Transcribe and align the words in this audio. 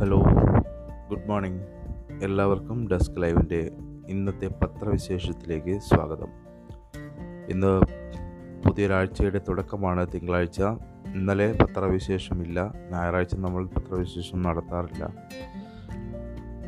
Hello 0.00 0.22
good 1.08 1.28
morning 1.28 1.62
എല്ലാവർക്കും 2.22 2.88
Desk 2.88 3.22
ലൈവിന്റെ 3.22 3.72
ഇന്നത്തെ 4.08 4.46
പത്രവിശേഷത്തിലേക്ക് 4.46 5.80
സ്വാഗതം. 5.80 6.28
ഇന്ന് 7.48 7.80
പുതിയൊരാഴ്ചയുടെ 8.68 9.40
തുടക്കമാണ് 9.48 10.06
തിങ്കളാഴ്ച. 10.14 10.62
ഇന്നലെ 11.14 11.52
പത്രവിശേഷമില്ല. 11.52 12.72
ഞായറാഴ്ച 12.90 13.34
നമ്മൾ 13.34 13.66
പത്രവിശേഷം 13.66 14.42
നടത്താറില്ല. 14.42 15.14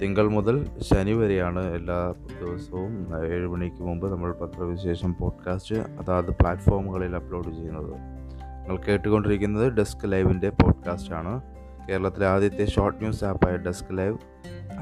തിങ്കൾ 0.02 0.28
മുതൽ 0.28 0.66
ശനി 0.78 1.12
വരെയാണ് 1.12 1.66
എല്ലാ 1.66 2.14
ദിവസവും 2.40 3.06
ഏഴ് 3.26 3.48
മണിക്ക് 3.48 3.82
മുമ്പ് 3.82 4.12
നമ്മൾ 4.12 4.32
പത്രവിശേഷം 4.32 5.16
പോഡ്കാസ്റ്റ് 5.20 5.76
അതാത് 5.76 6.30
പ്ലാറ്റ്ഫോമുകളിൽ 6.30 7.16
അപ്ലോഡ് 7.16 7.54
ചെയ്യുന്നത്. 7.54 7.92
നിങ്ങൾ 7.92 8.76
കേട്ടുകൊണ്ടിരിക്കുന്നത് 8.76 9.72
ഡെസ്ക് 9.72 10.12
ലൈവിന്റെ 10.12 10.50
പോഡ്കാസ്റ്റാണ്. 10.50 11.57
കേരളത്തിലെ 11.88 12.26
ആദ്യത്തെ 12.26 12.64
short 12.64 13.00
news 13.00 13.24
ആപ്പായ 13.24 13.56
Desk 13.56 13.98
Live 13.98 14.16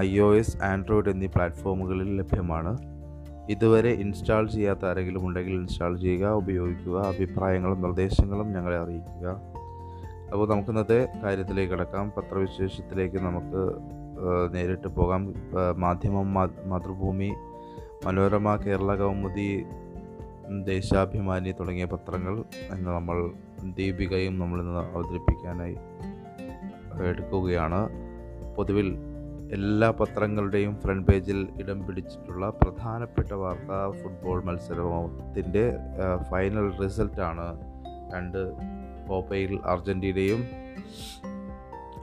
I 0.00 0.18
O 0.18 0.34
S 0.34 0.56
Android 0.62 1.10
എന്നീ 1.10 1.26
പ്ലാറ്റ്ഫോമുകളിൽ 1.26 2.16
ലഭ്യമാണ്. 2.16 2.72
ഇതുവരെ 3.50 3.90
ഇൻസ്റ്റാൾ 3.90 4.48
ചെയ്യാത്ത 4.50 4.84
ആരെങ്കിലും 4.84 5.26
ഉണ്ടെങ്കിൽ 5.26 5.52
ഇൻസ്റ്റാൾ 5.52 5.96
ചെയ്യുക 5.98 6.28
ഉപയോഗിക്കുക 6.28 6.96
അഭിപ്രായങ്ങളും 7.02 7.80
നിർദ്ദേശങ്ങളും 7.82 8.52
ഞങ്ങളെ 8.52 8.78
അറിയിക്കുക. 8.78 9.26
അപ്പോൾ 10.32 10.48
നമുക്ക് 10.48 10.70
ഇന്നത്തെ 10.70 11.08
കാര്യത്തിലേക്ക് 11.24 11.72
കിടക്കാം. 11.72 12.12
പത്രവിശേഷത്തിലേക്ക് 12.16 13.16
നമുക്ക് 13.16 13.62
നേരിട്ട് 14.54 14.88
പോകാം. 14.88 15.34
മാധ്യമം 15.76 16.34
മാതൃഭൂമി 16.34 17.30
മനോരമ 18.06 18.56
കേരള 18.56 18.94
കൗമുദി 18.94 19.64
ദേശാഭിമാനി 20.64 21.52
തുടങ്ങിയ 21.52 21.84
പത്രങ്ങൾ 21.84 22.34
എന്ന് 22.72 22.90
നമ്മൾ 22.90 23.30
ദീപികയും 23.78 24.38
നമ്മളിന്ന് 24.38 24.80
അവതരിപ്പിക്കാനായി 24.94 25.76
എടുക്കുകയാണ്. 27.02 27.88
പൊതുവിൽ 28.54 28.96
എല്ലാ 29.52 29.90
പത്രങ്ങളുടെയും 29.90 30.76
ഫ്രണ്ട് 30.76 31.12
പേജിൽ 31.12 31.48
ഇടം 31.60 31.86
പിടിച്ചിട്ടുള്ള 31.86 32.50
പ്രധാനപ്പെട്ട 32.50 33.32
വാർത്ത 33.32 34.02
ഫുട്ബോൾ 34.02 34.44
മത്സരത്തിന്റെ 34.44 35.76
ഫൈനൽ 36.30 36.78
റിസൾട്ടാണ് 36.82 37.60
രണ്ട് 38.14 38.52
കോപ്പയിൽ 39.08 39.58
അർജന്റീനയും 39.64 40.44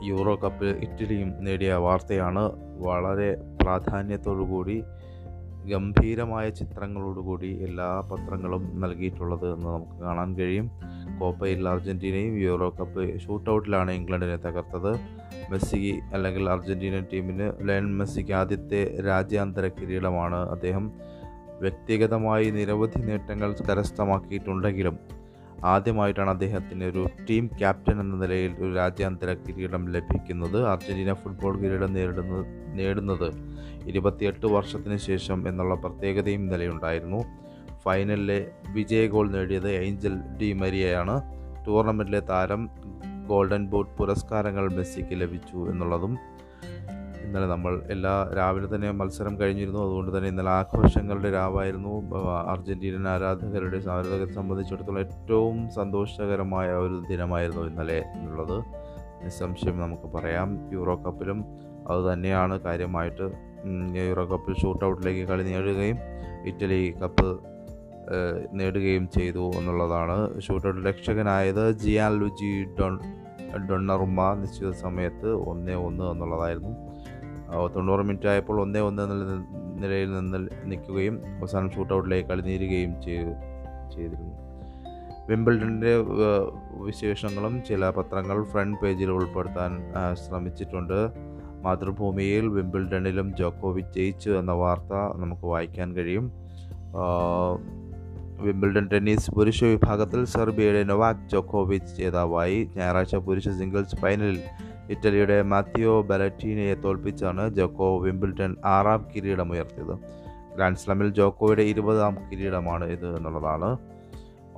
യൂറോ 0.04 0.36
കപ്പ് 0.36 0.66
ഇറ്റലിയും 0.66 1.44
നേടിയ 1.44 1.74
വാർത്തയാണ്. 1.74 2.52
വളരെ 2.88 3.36
പ്രാധാന്യത്തോടുകൂടി 3.62 4.84
ഗംഭീരമായ 5.66 6.50
ചിത്രങ്ങളോടുകൂടി 6.50 7.64
എല്ലാ 7.64 8.00
പത്രങ്ങളും 8.00 8.82
നൽകിയിട്ടുള്ളത് 8.82 9.54
എന്ന് 9.54 9.70
നമുക്ക് 9.70 10.02
കാണാൻ 10.02 10.36
കഴിയും. 10.36 10.72
കോപ്പയിൽ 11.20 11.70
അർജന്റീനയും 11.70 12.38
യൂറോ 12.38 12.70
കപ്പ് 12.80 13.20
ഷൂട്ടൗട്ടിലാണ് 13.20 13.92
ഇംഗ്ലണ്ടിനെ 13.92 14.36
തകർത്തത്. 14.36 14.92
മെസ്സി 15.52 16.00
അല്ലെങ്കിൽ 16.14 16.50
അർജന്റീനൻ 16.50 17.06
ടീമിന് 17.14 17.70
ലയൺ 17.70 17.98
മെസ്സിക്ക് 17.98 18.32
ആദ്യത്തെ 18.32 19.02
രാജ്യാന്തര 19.08 19.68
കിരീടമാണ് 19.68 20.36
അദ്ദേഹം. 20.36 20.92
വ്യക്തിഗതമായി 21.60 22.52
നിരവധി 22.52 23.00
നേട്ടങ്ങൾ 23.00 23.56
കരസ്ഥമാക്കിയിട്ടുണ്ടെങ്കിലും 23.70 24.98
ആദ്യമായിട്ടാണ് 25.66 26.30
അദ്ദേഹത്തിന് 26.30 26.84
ഒരു 26.84 27.06
ടീം 27.30 27.48
ക്യാപ്റ്റൻ 27.48 28.00
എന്ന 28.00 28.16
നിലയിൽ 28.16 28.52
ഒരു 28.60 28.74
രാജ്യാന്തര 28.74 29.34
കിരീടം 29.34 29.92
ലഭിക്കുന്നത്. 29.92 30.68
അർജന്റീന 30.68 31.14
ഫുട്ബോൾ 31.14 31.60
കിരീടം 31.60 31.94
നേരിടുന്നത് 31.94 32.46
നേടുന്നത് 32.80 33.30
ഇരുപത്തിയെട്ട് 33.88 34.46
വർഷത്തിന് 34.46 34.98
ശേഷം 34.98 35.48
എന്നുള്ള 35.48 35.76
പ്രത്യേകതയും 35.76 36.48
നിലയുണ്ടായിരുന്നു. 36.48 37.43
ഫൈനലിലെ 37.84 38.52
വിജയ 38.74 39.08
ഗോൾ 39.08 39.32
നേടിയത് 39.32 39.70
ഏഞ്ചൽ 39.72 40.16
ഡി 40.42 40.54
മരിയയാണ്. 40.54 41.22
ടൂർണമെന്റിലെ 41.68 42.20
താരം 42.20 42.70
ഗോൾഡൻ 43.28 43.68
ബൂട്ട് 43.68 43.98
പുരസ്കാരങ്ങൾ 43.98 44.74
മെസ്സിക്ക് 44.74 45.22
ലഭിച്ചു 45.22 45.58
എന്നുള്ളതും 45.70 46.18
ഇന്നലെ 47.26 47.46
നമ്മൾ 47.46 47.82
എല്ലാ 47.90 48.32
രാവിലെ 48.38 48.76
തന്നെ 48.76 48.92
മത്സരം 48.92 49.40
കഴിഞ്ഞിരുന്നു. 49.40 49.80
അതുകൊണ്ട് 49.80 50.18
തന്നെ 50.18 50.30
ഇന്നലെ 50.30 50.50
ആഘോഷങ്ങളുടെ 50.50 51.32
രാവായിരുന്നു. 51.32 52.18
അർജന്റീനൻ 52.48 53.08
ആരാധകരുടെ 53.08 53.78
ആരാധകരെ 53.90 54.34
സംബന്ധിച്ചിടത്തോളം 54.34 55.00
ഏറ്റവും 55.00 55.70
സന്തോഷകരമായ 55.70 56.70
ഒരു 56.72 57.04
ദിനമായിരുന്നു 57.10 57.62
ഇന്നലെ 57.62 58.04
എന്നുള്ളത്. 58.16 58.58
നിസ്സംശയം 59.24 59.80
നമുക്ക് 59.80 60.14
പറയാം. 60.14 60.70
യൂറോ 60.74 60.96
കപ്പിലും 60.96 61.46
അതുതന്നെയാണ് 61.88 62.60
കാര്യമായിട്ട്. 62.60 63.32
യൂറോ 64.08 64.26
കപ്പിൽ 64.26 64.56
ഷൂട്ടൗട്ടിലേക്ക് 64.62 65.28
കളി 65.28 65.44
നേടുകയും 65.44 65.98
ഇറ്റലി 66.46 66.94
കപ്പ് 67.04 67.53
നേടുകയും 68.54 69.06
ചെയ്തു 69.16 69.44
എന്നുള്ളതാണ്. 69.60 70.18
ഷൂട്ടൗട്ട് 70.42 70.82
രക്ഷകനായത് 70.88 71.64
ജിയാൻ 71.84 72.14
ലുജി 72.20 72.52
ഡൊൺ 72.80 73.00
ഡൊണ്ണറുമ്മ 73.70 74.22
നിശ്ചിത 74.34 74.70
സമയത്ത് 74.72 75.32
ഒന്നേ 75.52 75.74
ഒന്ന് 75.88 76.06
എന്നുള്ളതായിരുന്നു. 76.12 76.74
തൊണ്ണൂറ് 77.76 78.04
മിനിറ്റ് 78.08 78.28
ആയപ്പോൾ 78.28 78.62
ഒന്നേ 78.62 78.80
ഒന്ന് 78.80 79.04
നിലയിൽ 79.84 80.10
നിന്ന് 80.14 80.40
നിൽക്കുകയും 80.72 81.16
അവസാനം 81.40 81.70
ഷൂട്ടൗട്ടിലേക്ക് 81.72 82.30
കളി 82.30 82.42
നേരുകയും 82.42 82.94
ചെയ്തിരുന്നു. 83.02 84.32
വിംബിൾഡന്റെ 85.30 85.92
വിശേഷങ്ങളും 86.86 87.54
ചില 87.68 87.90
പത്രങ്ങൾ 87.90 88.44
ഫ്രണ്ട് 88.44 88.78
പേജിൽ 88.82 89.12
ഉൾപ്പെടുത്താൻ 89.12 89.72
ശ്രമിച്ചിട്ടുണ്ട്. 90.24 91.00
മാതൃഭൂമിയിൽ 91.66 92.48
വിംബിൾഡണിലും 92.48 93.36
ജോക്കോവിച്ച് 93.38 93.94
ജയിച്ചു 94.00 94.32
എന്ന 94.40 94.52
വാർത്ത 94.52 94.94
നമുക്ക് 95.22 95.46
വായിക്കാൻ 95.54 95.90
കഴിയും. 95.96 96.26
വിംബിൾഡൺ 98.40 98.88
ടെന്നീസ് 98.88 99.32
പുരുഷ 99.32 99.64
വിഭാഗത്തിൽ 99.64 100.26
സെർബിയയുടെ 100.26 100.84
നൊവാക് 100.84 101.30
ജോക്കോവിച്ച് 101.30 101.96
ജേതാവായി 101.96 102.70
ഞായറാഴ്ച 102.76 103.16
പുരുഷ 103.16 103.50
സിംഗിൾസ് 103.50 103.96
ഫൈനലിൽ 103.96 104.42
ഇറ്റലിയുടെ 104.90 105.42
മാത്യോ 105.42 106.02
ബലറ്റീനയെ 106.02 106.74
തോൽപ്പിച്ചാണ് 106.74 107.56
ജോക്കോ 107.56 107.98
വിംബിൾഡൺ 107.98 108.56
ആറാം 108.66 109.06
കിരീടം 109.16 109.52
ഉയർത്തിയത്. 109.52 109.98
ഗ്രാൻഡ് 110.56 110.78
സ്ലാമിൽ 110.78 111.10
ജോക്കോയുടെ 111.10 111.62
ഇരുപതാം 111.62 112.18
കിരീടമാണ് 112.32 112.86
ഇത് 112.86 113.18
എന്നുള്ളതാണ്. 113.18 113.78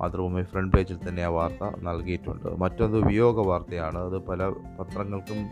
മാതൃഭൂമി 0.00 0.42
ഫ്രണ്ട് 0.42 0.76
പേജിൽ 0.76 0.98
തന്നെ 1.08 1.22
ആ 1.22 1.28
വാർത്ത 1.28 1.80
നൽകിയിട്ടുണ്ട്. 1.82 2.48
മറ്റൊന്ന് 2.48 2.98
വിയോഗ 2.98 3.46
വാർത്തയാണ് 3.46 3.98
അത് 3.98 4.18
പല 4.18 4.48
പത്രങ്ങൾക്കും 4.48 5.46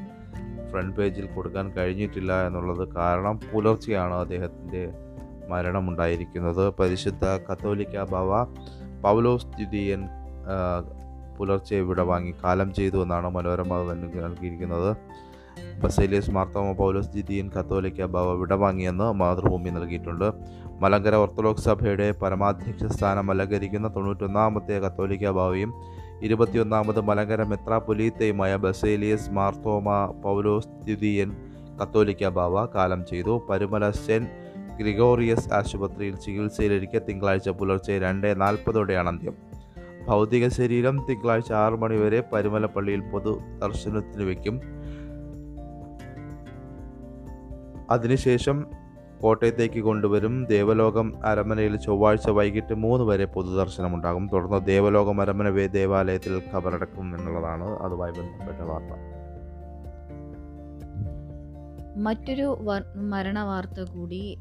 ഫ്രണ്ട് 0.71 0.97
പേജിൽ 0.97 1.27
കൊടുക്കാൻ 1.27 1.73
കഴിഞ്ഞിട്ടില്ല 1.73 2.47
എന്നുള്ളത് 2.47 2.89
കാരണം 2.89 3.41
പുലർച്ചെയാണ് 3.53 4.15
അദ്ദേഹത്തിന്റെ 4.15 4.93
മരണമുണ്ടായിരിക്കുന്നത്. 5.51 6.65
പരിശുദ്ധ 6.81 7.25
കത്തോലിക്ക 7.49 8.05
ബാവ 8.13 8.45
പൗലോസ് 9.03 9.47
ദ്വിതീയൻ 9.47 10.03
പുലർച്ചെ 11.39 11.77
ഇവിടെ 11.77 12.03
വാങ്ങി 12.03 12.35
കാലം 12.45 12.69
ചെയ്തു 12.75 12.99
എന്നാണ് 13.03 13.29
മനോരമ 13.29 13.79
നൽകിയിരിക്കുന്നത്. 14.27 14.97
ബസേലിയസ് 15.83 16.31
മാർത്തോമ 16.31 16.73
പൗലോസ് 16.73 17.09
ദ്വിതീയൻ 17.09 17.51
കത്തോലിക്ക 17.57 18.05
ബാവ 18.05 18.33
വിടവാങ്ങിയെന്ന് 18.35 19.13
മാതൃഭൂമി 19.13 19.71
നൽകിയിട്ടുണ്ട്. 19.71 20.29
മലങ്കര 20.81 21.15
ഓർത്തഡോക്സ് 21.15 21.65
സഭയുടെ 21.65 22.07
പരമാധ്യക്ഷ 22.23 22.85
സ്ഥാനം 22.85 23.31
അലങ്കരിക്കുന്ന 23.31 23.89
തൊണ്ണൂറ്റൊന്നാമത്തെ 23.97 24.79
കത്തോലിക്ക 24.79 25.31
ബാവയും 25.31 25.73
ഇരുപത്തിയൊന്നാമത് 26.23 27.01
മലങ്കര 27.01 27.43
മെത്രാപൊലീത്തയുമായ 27.43 28.57
ബസേലിയസ് 28.57 29.31
മാർത്തോമ 29.31 29.89
പൗലോസ് 30.25 30.69
ദ്വിതീയൻ 30.69 31.31
കത്തോലിക്ക 31.83 32.29
ബാവ 32.29 32.65
കാലം 32.75 33.07
ചെയ്തു. 33.07 33.35
പരുമല 33.51 33.91
സെന്റ് 33.91 34.31
ഗ്രിഗോറിയസ് 34.79 35.53
ആശുപത്രിയിൽ 35.53 36.17
ചികിത്സയിലിരിക്കെ 36.17 36.99
തിങ്കളാഴ്ച 36.99 37.49
പുലർച്ചെ 37.49 37.99
രണ്ട് 37.99 38.41
നാൽപ്പതോടെയാണ് 38.41 39.09
അന്ത്യം. 39.09 39.35
ഭൗതിക 40.09 40.49
ശരീരം 40.49 41.07
തിങ്കളാഴ്ച 41.11 41.53
ആറു 41.53 41.77
മണിവരെ 41.77 42.23
പരുമലപ്പള്ളിയിൽ 42.33 43.01
പൊതു 43.01 43.41
ദർശനത്തിന് 43.63 44.25
വയ്ക്കും 44.25 44.61
അതിനുശേഷം 47.91 48.67
കോട്ടയത്തേക്ക് 49.23 49.81
കൊണ്ടുവരും. 49.81 50.45
ദേവലോകം 50.45 51.13
അരമനയിൽ 51.25 51.77
ചൊവ്വാഴ്ച 51.77 52.31
വൈകിട്ട് 52.31 52.75
മൂന്ന് 52.75 53.05
വരെ 53.05 53.25
പൊതുദർശനമുണ്ടാകും 53.25 54.29
തുടർന്ന് 54.33 54.67
ദേവലോകം 54.67 55.21
അരമന 55.21 55.67
ദേവാലയത്തിൽ 55.67 56.43
ഖബറടക്കും 56.55 57.17
എന്നുള്ളതാണ് 57.17 57.65
അതുമായി 57.65 58.13
ബന്ധപ്പെട്ട 58.13 58.61
വാർത്ത. 58.61 59.24
മറ്റൊരു 61.97 62.59
മരണ 62.97 63.43
വാർത്ത 63.43 63.81
കൂടി 63.81 64.39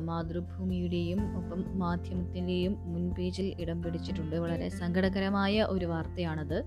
മാതൃഭൂമിയുടെയും 0.00 1.36
ഒപ്പം 1.36 1.78
മാധ്യമത്തിന്റെയും 1.78 2.76
മുൻപേജിൽ 2.84 3.54
ഇടം 3.60 3.82
പിടിച്ചിട്ടുണ്ട്. 3.82 4.36
വളരെ 4.36 4.68
സങ്കടകരമായ 4.68 5.62
ഒരു 5.62 5.86
വാർത്തയാണത്. 5.86 6.64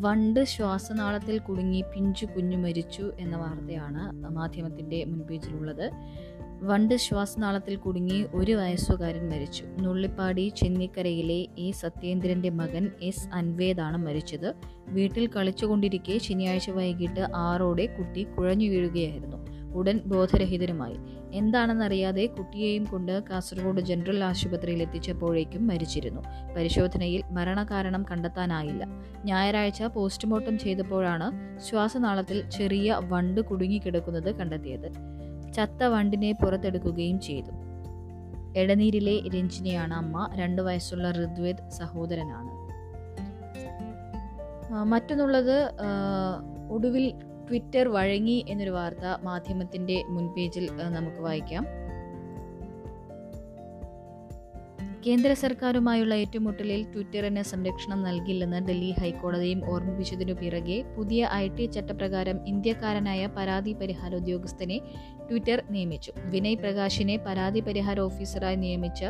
വണ്ട് 0.00 0.44
ശ്വാസനാളത്തിൽ 0.44 1.38
കുടുങ്ങി 1.38 1.84
പിഞ്ചു 1.94 2.26
കുഞ്ഞു 2.26 2.56
മരിച്ചു 2.56 3.12
എന്ന 3.18 3.36
വാർത്തയാണ് 3.36 4.28
മാധ്യമത്തിന്റെ 4.28 5.04
മുൻപേജിലുള്ളത് 5.04 5.90
വണ്ട് 6.62 6.94
ശ്വാസനാളത്തിൽ 6.94 7.76
കുടുങ്ങി 7.76 8.26
ഒരു 8.34 8.52
വയസ്സുകാരൻ 8.52 9.28
മരിച്ചു. 9.28 9.64
നുള്ളിപ്പാടി 9.80 10.52
ചെന്നിക്കരയിലെ 10.56 11.46
എ 11.58 11.70
സത്യേന്ദ്രന്റെ 11.70 12.50
മകൻ 12.50 12.90
എസ് 13.02 13.34
അൻവേദാണ് 13.34 13.96
മരിച്ചത്. 13.96 14.54
വീട്ടിൽ 14.88 15.26
കളിച്ചുകൊണ്ടിരിക്കെ 15.26 16.18
ശനിയാഴ്ച 16.18 16.70
വൈകിട്ട് 16.70 17.26
ആറോടെ 17.36 17.86
കുട്ടി 17.86 18.22
കുഴഞ്ഞു 18.22 18.68
വീഴുകയായിരുന്നു. 18.68 19.36
ഉടൻ 19.74 20.00
ബോധരഹിതരുമായി 20.06 20.96
എന്താണെന്നറിയാതെ 21.32 22.26
കുട്ടിയെയും 22.26 22.84
കൊണ്ട് 22.84 23.24
കാസർഗോഡ് 23.30 23.80
ജനറൽ 23.80 24.24
ആശുപത്രിയിൽ 24.24 24.82
എത്തിച്ചപ്പോഴേക്കും 24.82 25.66
മരിച്ചിരുന്നു. 25.66 26.22
പരിശോധനയിൽ 26.56 27.22
മരണകാരണം 27.30 28.02
കണ്ടെത്താനായില്ല. 28.10 28.86
ഞായറാഴ്ച 29.24 29.82
പോസ്റ്റ്മോർട്ടം 29.82 30.58
ചെയ്തപ്പോഴാണ് 30.58 31.58
ശ്വാസനാളത്തിൽ 31.60 32.50
ചെറിയ 32.50 33.00
വണ്ട് 33.02 33.40
കുടുങ്ങിക്കിടക്കുന്നത് 33.40 34.34
കണ്ടെത്തിയത്. 34.34 35.22
ചത്ത 35.54 35.84
വണ്ടിനെ 35.84 36.32
പുറത്തെടുക്കുകയും 36.32 37.20
ചെയ്തു. 37.20 37.50
എടനീരിലെ 38.56 39.14
രഞ്ജിനിയാണ് 39.28 39.94
അമ്മ 39.94 40.30
രണ്ടു 40.34 40.62
വയസ്സുള്ള 40.62 41.10
ഋത്വേദ് 41.10 41.70
സഹോദരനാണ്. 41.70 42.50
മറ്റൊന്നുള്ളത് 44.84 45.56
ഒടുവിൽ 46.70 47.06
ട്വിറ്റർ 47.48 47.88
വഴങ്ങി 47.88 48.44
എന്നൊരു 48.48 48.70
വാർത്ത 48.70 49.06
മാധ്യമത്തിന്റെ 49.22 50.02
മുൻപേജിൽ 50.08 50.70
നമുക്ക് 50.76 51.20
വായിക്കാം. 51.20 51.64
കേന്ദ്ര 55.04 55.30
സർക്കാരുമായുള്ള 55.32 56.14
ഏറ്റുമുട്ടലിൽ 56.14 56.82
ട്വിറ്ററിന് 56.92 57.42
സംരക്ഷണം 57.42 58.02
നൽകില്ലെന്ന് 58.02 58.58
ഡൽഹി 58.68 58.90
ഹൈക്കോടതിയും 58.98 59.60
ഓർമ്മിപ്പിച്ചതിനു 59.72 60.34
പിറകെ 60.40 60.76
പുതിയ 60.96 61.30
ഐ 61.34 61.46
ടി 61.48 61.64
ചട്ടപ്രകാരം 61.66 62.36
ഇന്ത്യക്കാരനായ 62.46 63.22
പരാതി 63.36 63.72
പരിഹാര 63.72 64.12
ഉദ്യോഗസ്ഥനെ 64.14 64.76
ട്വിറ്റർ 65.28 65.62
നിയമിച്ചു. 65.70 66.12
വിനയ് 66.32 66.56
പ്രകാശിനെ 66.56 67.16
പരാതി 67.26 67.60
പരിഹാര 67.60 68.00
ഓഫീസറായി 68.00 68.56
നിയമിച്ച 68.56 69.02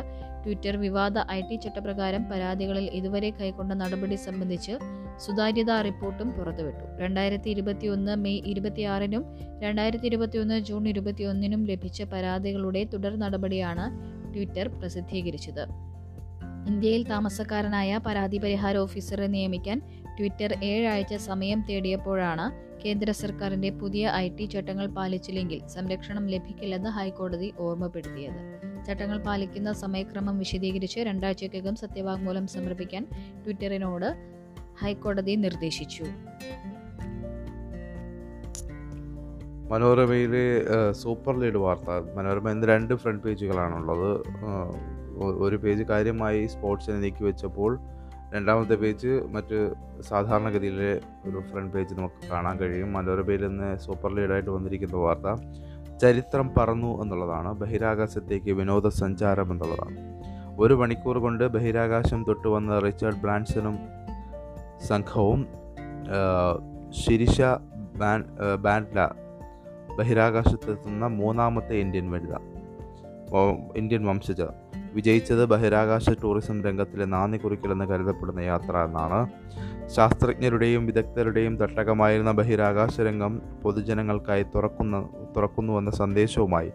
ട്വിറ്റർ 0.45 0.77
വിവാദ 0.77 1.13
ഐ 1.31 1.41
ടി 1.41 1.55
ചട്ടപ്രകാരം 1.55 2.23
പരാതികളിൽ 2.29 2.87
ഇതുവരെ 2.93 3.29
കൈക്കൊണ്ട 3.29 3.71
നടപടി 3.73 4.15
സംബന്ധിച്ച് 4.15 4.73
സുതാര്യതാ 5.25 5.81
റിപ്പോർട്ടും 5.81 6.29
പുറത്തുവിട്ടു. 6.31 6.85
രണ്ടായിരത്തി 6.99 7.49
ഇരുപത്തിയൊന്ന് 7.49 8.15
മെയ് 8.15 8.41
ഇരുപത്തിയാറിനും 8.45 9.23
രണ്ടായിരത്തി 9.59 10.05
ഇരുപത്തിയൊന്ന് 10.05 10.59
ജൂൺ 10.59 10.87
ഇരുപത്തിയൊന്നിനും 10.87 11.65
ലഭിച്ച 11.65 12.01
പരാതികളുടെ 12.03 12.83
തുടർ 12.93 13.15
നടപടിയാണ് 13.19 13.85
ട്വിറ്റർ 14.35 14.67
പ്രസിദ്ധീകരിച്ചത്. 14.67 15.65
ഇന്ത്യയിൽ 16.67 17.07
താമസക്കാരനായ 17.07 17.97
പരാതി 17.97 18.37
പരിഹാര 18.37 18.77
ഓഫീസറെ 18.77 19.27
നിയമിക്കാൻ 19.27 19.81
ട്വിറ്റർ 20.19 20.59
ഏഴാഴ്ച 20.63 21.15
സമയം 21.15 21.65
തേടിയപ്പോഴാണ് 21.69 22.63
കേന്ദ്ര 22.83 23.11
സർക്കാരിന്റെ 23.11 23.69
പുതിയ 23.69 24.11
ഐ 24.15 24.29
ടി 24.29 24.45
ചട്ടങ്ങൾ 24.45 24.87
പാലിച്ചില്ലെങ്കിൽ 24.87 25.67
സംരക്ഷണം 25.67 26.27
ലഭിക്കില്ലെന്ന് 26.27 26.89
ഹൈക്കോടതി 26.89 27.53
ഓർമ്മപ്പെടുത്തിയത്. 27.59 28.41
ചട്ടങ്ങൾ 28.85 29.17
പാലിക്കുന്ന 29.17 29.73
സമയക്രമം 29.73 30.39
വിശദീകരിച്ച് 30.39 30.99
രണ്ടാഴ്ചക്കകം 30.99 31.75
സത്യവാങ്മൂലം 31.75 32.47
സമർപ്പിക്കാൻ 32.47 33.07
ട്വിറ്ററിനോട് 33.43 34.15
ഹൈക്കോടതി 34.79 35.31
നിർദ്ദേശിച്ചു. 35.31 36.03
മനോരമയിലെ 39.73 40.41
ഏഹ്, 40.75 40.91
സൂപ്പർ 40.93 41.39
ലീഡ് 41.41 41.59
വാർത്ത. 41.63 41.89
മനോരമ 42.17 42.49
എന്ന് 42.49 42.67
രണ്ട് 42.67 42.93
ഫ്രണ്ട് 43.01 43.23
പേജുകളാണുള്ളത്. 43.23 44.09
ഒരു 45.45 45.55
പേജ് 45.55 45.83
കാര്യമായി 45.83 46.41
സ്പോർട്സിനെ 46.47 46.97
നീക്കി 46.99 47.23
വെച്ചപ്പോൾ 47.23 47.71
രണ്ടാമത്തെ 48.33 48.75
പേജ് 48.75 49.11
മറ്റ് 49.35 49.57
സാധാരണഗതിയിലെ 50.09 50.91
ഒരു 51.29 51.39
ഫ്രണ്ട് 51.49 51.73
പേജ് 51.73 51.93
നമുക്ക് 51.93 52.29
കാണാൻ 52.31 52.55
കഴിയും. 52.59 52.93
മനോരമയിൽ 52.93 53.41
നിന്ന് 53.47 53.69
സൂപ്പർ 53.85 54.11
ലീഡായിട്ട് 54.17 54.49
വന്നിരിക്കുന്ന 54.49 54.95
വാർത്ത 55.05 55.27
ചരിത്രം 56.01 56.47
പറന്നു 56.57 57.01
എന്നുള്ളതാണ്. 57.01 57.51
ബഹിരാകാശത്തേക്ക് 57.61 58.51
വിനോദസഞ്ചാരം 58.51 59.51
എന്നുള്ളതാണ്. 59.51 59.97
ഒരു 60.59 60.73
മണിക്കൂർ 60.73 61.17
കൊണ്ട് 61.17 61.43
ബഹിരാകാശം 61.57 62.23
തൊട്ട് 62.27 62.47
വന്ന 62.47 62.79
റിച്ചാർഡ് 62.79 63.21
ബ്രാൻസനും 63.25 63.77
സംഘവും 64.87 65.41
ശിരിഷ 67.01 67.37
ബാൻ 68.01 68.21
ബാൻഡ്ല 68.65 68.99
ബഹിരാകാശത്തെത്തുന്ന 69.97 71.07
മൂന്നാമത്തെ 71.07 71.75
ഇന്ത്യൻ 71.75 72.11
വനിത. 72.11 72.35
ഇന്ത്യൻ 73.75 74.05
വംശജ 74.05 74.41
വിജയിച്ചത് 74.93 75.45
ബഹിരാകാശ 75.45 76.09
ടൂറിസം 76.09 76.63
രംഗത്തിലെ 76.63 77.05
നാന്ദി 77.05 77.37
കുറിക്കലെന്ന് 77.37 77.85
കരുതപ്പെടുന്ന 77.85 78.39
യാത്ര 78.39 78.77
എന്നാണ്. 78.77 79.29
ശാസ്ത്രജ്ഞരുടെയും 79.87 80.85
വിദഗ്ധരുടെയും 80.85 81.57
തട്ടകമായിരുന്ന 81.57 82.31
ബഹിരാകാശ 82.31 83.01
രംഗം 83.01 83.41
പൊതുജനങ്ങൾക്കായി 83.63 84.43
തുറക്കുന്ന 84.43 85.09
തുറക്കുന്നുവെന്ന 85.37 85.91
സന്ദേശവുമായി 85.91 86.71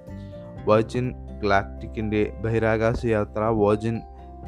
വെർജിൻ 0.67 1.12
ഗ്ലാക്റ്റിക്കിന്റെ 1.41 2.32
ബഹിരാകാശ 2.44 3.06
യാത്ര 3.06 3.41
വെർജിൻ 3.41 4.00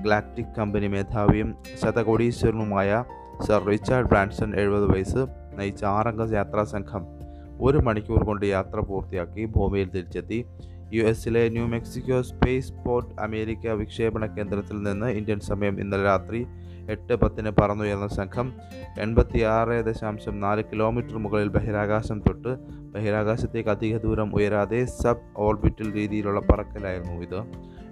ഗ്ലാക്റ്റിക് 0.03 0.55
കമ്പനി 0.59 0.87
മേധാവിയും 0.87 1.57
ശതകോടീശ്വരനുമായ 1.83 3.05
സർ 3.47 3.65
റിച്ചാർഡ് 3.65 4.09
ബ്രാൻസൺ 4.09 4.57
എഴുപത് 4.57 4.91
വയസ്സ് 4.93 5.27
നയിച്ച 5.59 5.85
ആറംഗ 5.85 6.35
യാത്രാ 6.35 6.65
സംഘം 6.65 7.20
ഒരു 7.61 7.79
മണിക്കൂർ 7.79 8.25
കൊണ്ട് 8.25 8.47
യാത്ര 8.47 8.81
പൂർത്തിയാക്കി 8.81 9.45
ഭൂമിയിൽ 9.45 9.89
തിരിച്ചെത്തി. 9.89 10.45
യു 10.93 11.03
എസിലെ 11.03 11.49
New 11.49 11.67
Mexico 11.67 12.23
space 12.23 12.73
port 12.73 13.21
America 13.21 13.69
വിക്ഷേപണ 13.69 14.27
കേന്ദ്രത്തിൽ 14.27 14.83
നിന്ന് 14.83 15.07
ഇന്ത്യൻ 15.07 15.41
സമയം 15.41 15.81
ഇന്നലെ 15.81 16.03
രാത്രി 16.03 16.47
എട്ട് 16.91 17.15
പത്തിന് 17.15 17.51
പറന്നുയർന്ന 17.61 18.09
സംഘം 18.09 18.53
എൺപത്തിയാറ് 19.01 19.85
ദശാംശം 19.85 20.41
നാല് 20.41 20.63
കിലോമീറ്റർ 20.73 21.19
മുകളിൽ 21.19 21.49
ബഹിരാകാശം 21.49 22.21
തൊട്ട് 22.21 22.53
ബഹിരാകാശത്തേക്ക് 22.95 23.69
അധിക 23.69 23.97
ദൂരം 23.97 24.35
ഉയരാതെ 24.35 24.85
സബ് 24.85 25.29
ഓർബിറ്റൽ 25.37 25.93
രീതിയിലുള്ള 25.93 26.41
പറക്കലായിരുന്നു 26.41 27.23
ഇത്. 27.23 27.41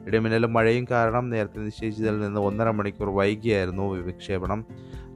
ഇടിമിന്നലും 0.06 0.52
മഴയും 0.52 0.86
കാരണം 0.90 1.30
നേരത്തെ 1.30 1.58
നിശ്ചയിച്ചതിൽ 1.58 2.20
നിന്ന് 2.20 2.40
ഒന്നര 2.40 2.70
മണിക്കൂർ 2.70 3.08
വൈകിയായിരുന്നു 3.08 3.92
വിക്ഷേപണം. 3.92 4.66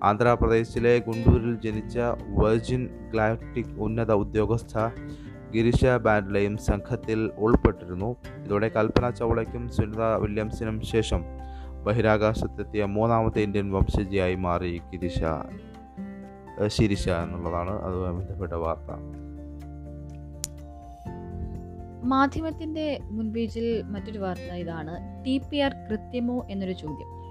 ആന്ധ്രാപ്രദേശിലെ 0.02 0.99
ഗുണ്ടൂരിൽ 0.99 1.60
ജനിച്ച 1.60 1.99
വെർജിൻ 2.28 2.88
ഗ്ലാക്റ്റിക് 3.12 3.81
ഉന്നത 3.81 4.12
ഉദ്യോഗസ്ഥ 4.12 4.78
ഗിരിഷ 5.54 5.84
ബാൻഡ്ലയും 5.84 6.56
സംഘത്തിൽ 6.56 7.31
ഉൾപ്പെട്ടിരുന്നു. 7.38 8.16
ഇതോടെ 8.44 8.69
കൽപ്പന 8.69 9.10
ചൗളയ്ക്കും 9.10 9.69
സുനിത 9.69 10.02
വില്യംസിനും 10.02 10.81
ശേഷം 10.81 11.25
ബഹിരാകാശത്തെത്തിയ 11.84 12.84
മൂന്നാമത്തെ 12.84 13.40
ഇന്ത്യൻ 13.40 13.72
വംശജിയായി 13.72 14.34
മാറി 14.34 14.78
ഗിരിഷ 14.78 15.19
ശിരിഷ 16.66 17.08
എന്നുള്ളതാണ് 17.08 17.70
അതുമായി 17.70 18.12
ബന്ധപ്പെട്ട 18.12 18.52
വാർത്ത. 18.52 18.90
മാധ്യമത്തിന്റെ 22.05 22.98
മുൻപേജിൽ 23.10 23.82
മറ്റൊരു 23.82 24.19
വാർത്ത 24.19 24.52
ഇതാണ്. 24.52 25.25
ടി 25.25 25.38
പി 25.38 25.56
ആർ 25.56 25.72
കൃത്യമോ 25.90 26.46
എന്നൊരു 26.50 26.72
ചോദ്യം. 26.72 27.21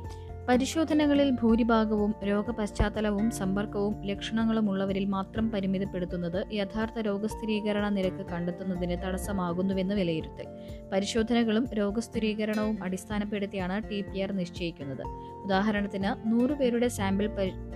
പരിശോധനകളിൽ 0.48 1.30
ഭൂരിഭാഗവും 1.30 2.16
രോഗപശ്ചാത്തലവും 2.24 3.32
സമ്പർക്കവും 3.32 4.06
ലക്ഷണങ്ങളും 4.06 4.70
ഉള്ളവരിൽ 4.70 5.06
മാത്രം 5.06 5.52
പരിമിതപ്പെടുത്തുന്നത് 5.52 6.54
യഥാർത്ഥ 6.54 7.00
രോഗസ്ഥിരീകരണ 7.00 7.90
നിരക്ക് 7.90 8.26
കണ്ടെത്തുന്നതിന് 8.26 8.98
തടസ്സമാകുന്നുവെന്ന് 9.04 9.96
വിലയിരുത്തൽ. 9.96 10.48
പരിശോധനകളും 10.94 11.68
രോഗസ്ഥിരീകരണവും 11.74 12.84
അടിസ്ഥാനപ്പെടുത്തിയാണ് 12.84 13.90
ടി 13.90 14.02
പി 14.02 14.20
ആർ 14.20 14.32
നിശ്ചയിക്കുന്നത്. 14.32 15.04
ഉദാഹരണത്തിന് 15.44 16.32
നൂറ് 16.32 16.52
പേരുടെ 16.52 16.88
സാമ്പിൾ 16.88 17.30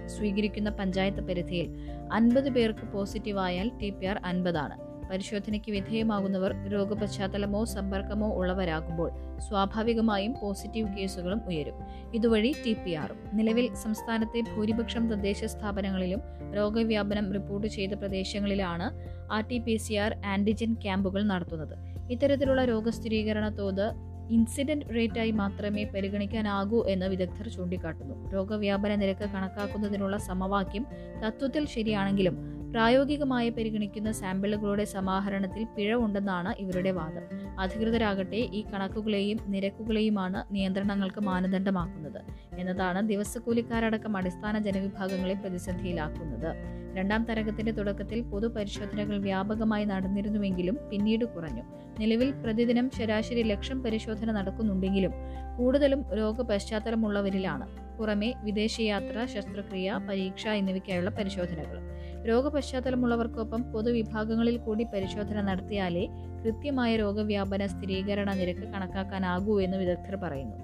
സ്വീകരിക്കുന്ന 0.05 0.69
പഞ്ചായത്ത് 0.69 1.21
പരിധിയിൽ 1.21 1.69
അൻപത് 2.11 2.49
പേർക്ക് 2.49 2.91
പോസിറ്റീവായാൽ 2.91 3.71
ടി 3.81 3.89
പി 3.89 4.05
ആർ 4.05 4.19
അൻപതാണ്. 4.25 4.84
പരിശോധനയ്ക്ക് 5.11 5.71
വിധേയമാകുന്നവർ 5.71 6.69
രോഗപശ്ചാത്തലമോ 6.69 7.65
സമ്പർക്കമോ 7.65 8.33
ഉള്ളവരാകുമ്പോൾ 8.33 9.11
സ്വാഭാവികമായും 9.39 10.35
പോസിറ്റീവ് 10.41 10.97
കേസുകളും 10.97 11.41
ഉയരും. 11.47 11.73
ഇതുവഴി 12.13 12.55
ടി 12.65 12.73
പി 12.73 12.91
ആറും. 12.91 13.17
നിലവിൽ 13.33 13.73
സംസ്ഥാനത്തെ 13.73 14.43
ഭൂരിപക്ഷം 14.55 15.09
തദ്ദേശ 15.09 15.45
സ്ഥാപനങ്ങളിലും 15.45 16.21
രോഗവ്യാപനം 16.55 17.33
റിപ്പോർട്ട് 17.33 17.67
ചെയ്ത 17.67 17.91
പ്രദേശങ്ങളിലാണ് 17.91 18.91
R 19.33 19.47
T 19.47 19.57
P 19.57 19.75
C 19.75 19.93
R 19.93 20.17
antigen 20.25 20.73
ക്യാമ്പുകൾ 20.73 21.23
നടത്തുന്നത്. 21.23 21.77
ഇത്തരത്തിലുള്ള 22.11 22.65
രോഗസ്ഥിരീകരണ 22.65 23.57
തോത് 23.57 23.91
ഇൻസിഡന്റ് 24.29 24.85
റേറ്റായി 24.95 25.31
മാത്രമേ 25.31 25.83
പരിഗണിക്കാനാകൂ 25.83 26.85
എന്ന് 26.87 27.05
വിദഗ്ധർ 27.05 27.47
ചൂണ്ടിക്കാട്ടുന്നു. 27.47 28.31
രോഗവ്യാപന 28.33 28.95
നിരക്ക് 28.95 29.29
കണക്കാക്കുന്നതിനുള്ള 29.29 30.17
സമവാക്യം 30.17 30.85
തത്വത്തിൽ 31.25 31.67
ശരിയാണെങ്കിലും 31.67 32.64
പ്രായോഗികമായി 32.75 33.49
പരിഗണിക്കുന്ന 33.49 34.11
സാമ്പിളുകളുടെ 34.11 34.83
സമാഹരണത്തിൽ 34.83 35.63
പിഴവുണ്ടെന്നാണ് 35.77 36.53
ഇവരുടെ 36.59 36.91
വാദം. 36.91 37.25
അധികൃതരാകട്ടെ 37.59 38.35
ഈ 38.35 38.65
കണക്കുകളെയും 38.65 39.39
നിരക്കുകളെയുമാണ് 39.47 40.55
നിയന്ത്രണങ്ങൾക്ക് 40.55 41.21
മാനദണ്ഡമാക്കുന്നത് 41.21 42.19
എന്നതാണ് 42.57 43.09
ദിവസക്കൂലിക്കാരടക്കം 43.09 44.17
അടിസ്ഥാന 44.17 44.59
ജനവിഭാഗങ്ങളെ 44.59 45.33
പ്രതിസന്ധിയിലാക്കുന്നത്. 45.33 46.49
രണ്ടാം 46.97 47.23
തരംഗത്തിന്റെ 47.23 47.71
തുടക്കത്തിൽ 47.71 48.21
പൊതുപരിശോധനകൾ 48.21 49.17
വ്യാപകമായി 49.17 49.85
നടന്നിരുന്നുവെങ്കിലും 49.85 50.79
പിന്നീട് 50.91 51.25
കുറഞ്ഞു. 51.25 51.63
നിലവിൽ 51.99 52.31
പ്രതിദിനം 52.31 52.91
ശരാശരി 52.97 53.43
ലക്ഷം 53.43 53.83
പരിശോധന 53.83 54.31
നടക്കുന്നുണ്ടെങ്കിലും 54.31 55.11
കൂടുതലും 55.57 56.15
രോഗപശ്ചാത്തലമുള്ളവരിലാണ്. 56.15 57.67
പുറമെ 57.97 58.33
വിദേശയാത്ര 58.43 59.25
ശസ്ത്രക്രിയ 59.25 59.99
പരീക്ഷ 60.09 60.47
എന്നിവയ്ക്കായുള്ള 60.47 61.09
പരിശോധനകൾ. 61.09 61.94
രോഗപശ്ചാത്തലമുള്ളവർക്കൊപ്പം 62.27 63.71
പൊതുവിഭാഗങ്ങളിൽ 63.71 64.57
കൂടി 64.57 64.83
പരിശോധന 64.83 65.41
നടത്തിയാലേ 65.41 66.07
കൃത്യമായ 66.43 66.95
രോഗവ്യാപന 66.95 67.65
സ്ഥിരീകരണ 67.65 68.33
നിരക്ക് 68.33 68.59
കണക്കാക്കാനാകൂ 68.59 69.61
എന്ന് 69.61 69.77
വിദഗ്ധർ 69.77 70.15
പറയുന്നു. 70.15 70.55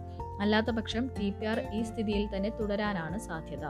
അല്ലാത്തപക്ഷം 0.42 1.10
ടി 1.20 1.30
പി 1.30 1.46
ആർ 1.46 1.60
ഈ 1.74 1.82
സ്ഥിതിയിൽ 1.84 2.28
തന്നെ 2.36 2.50
തുടരാനാണ് 2.50 3.20
സാധ്യത. 3.20 3.66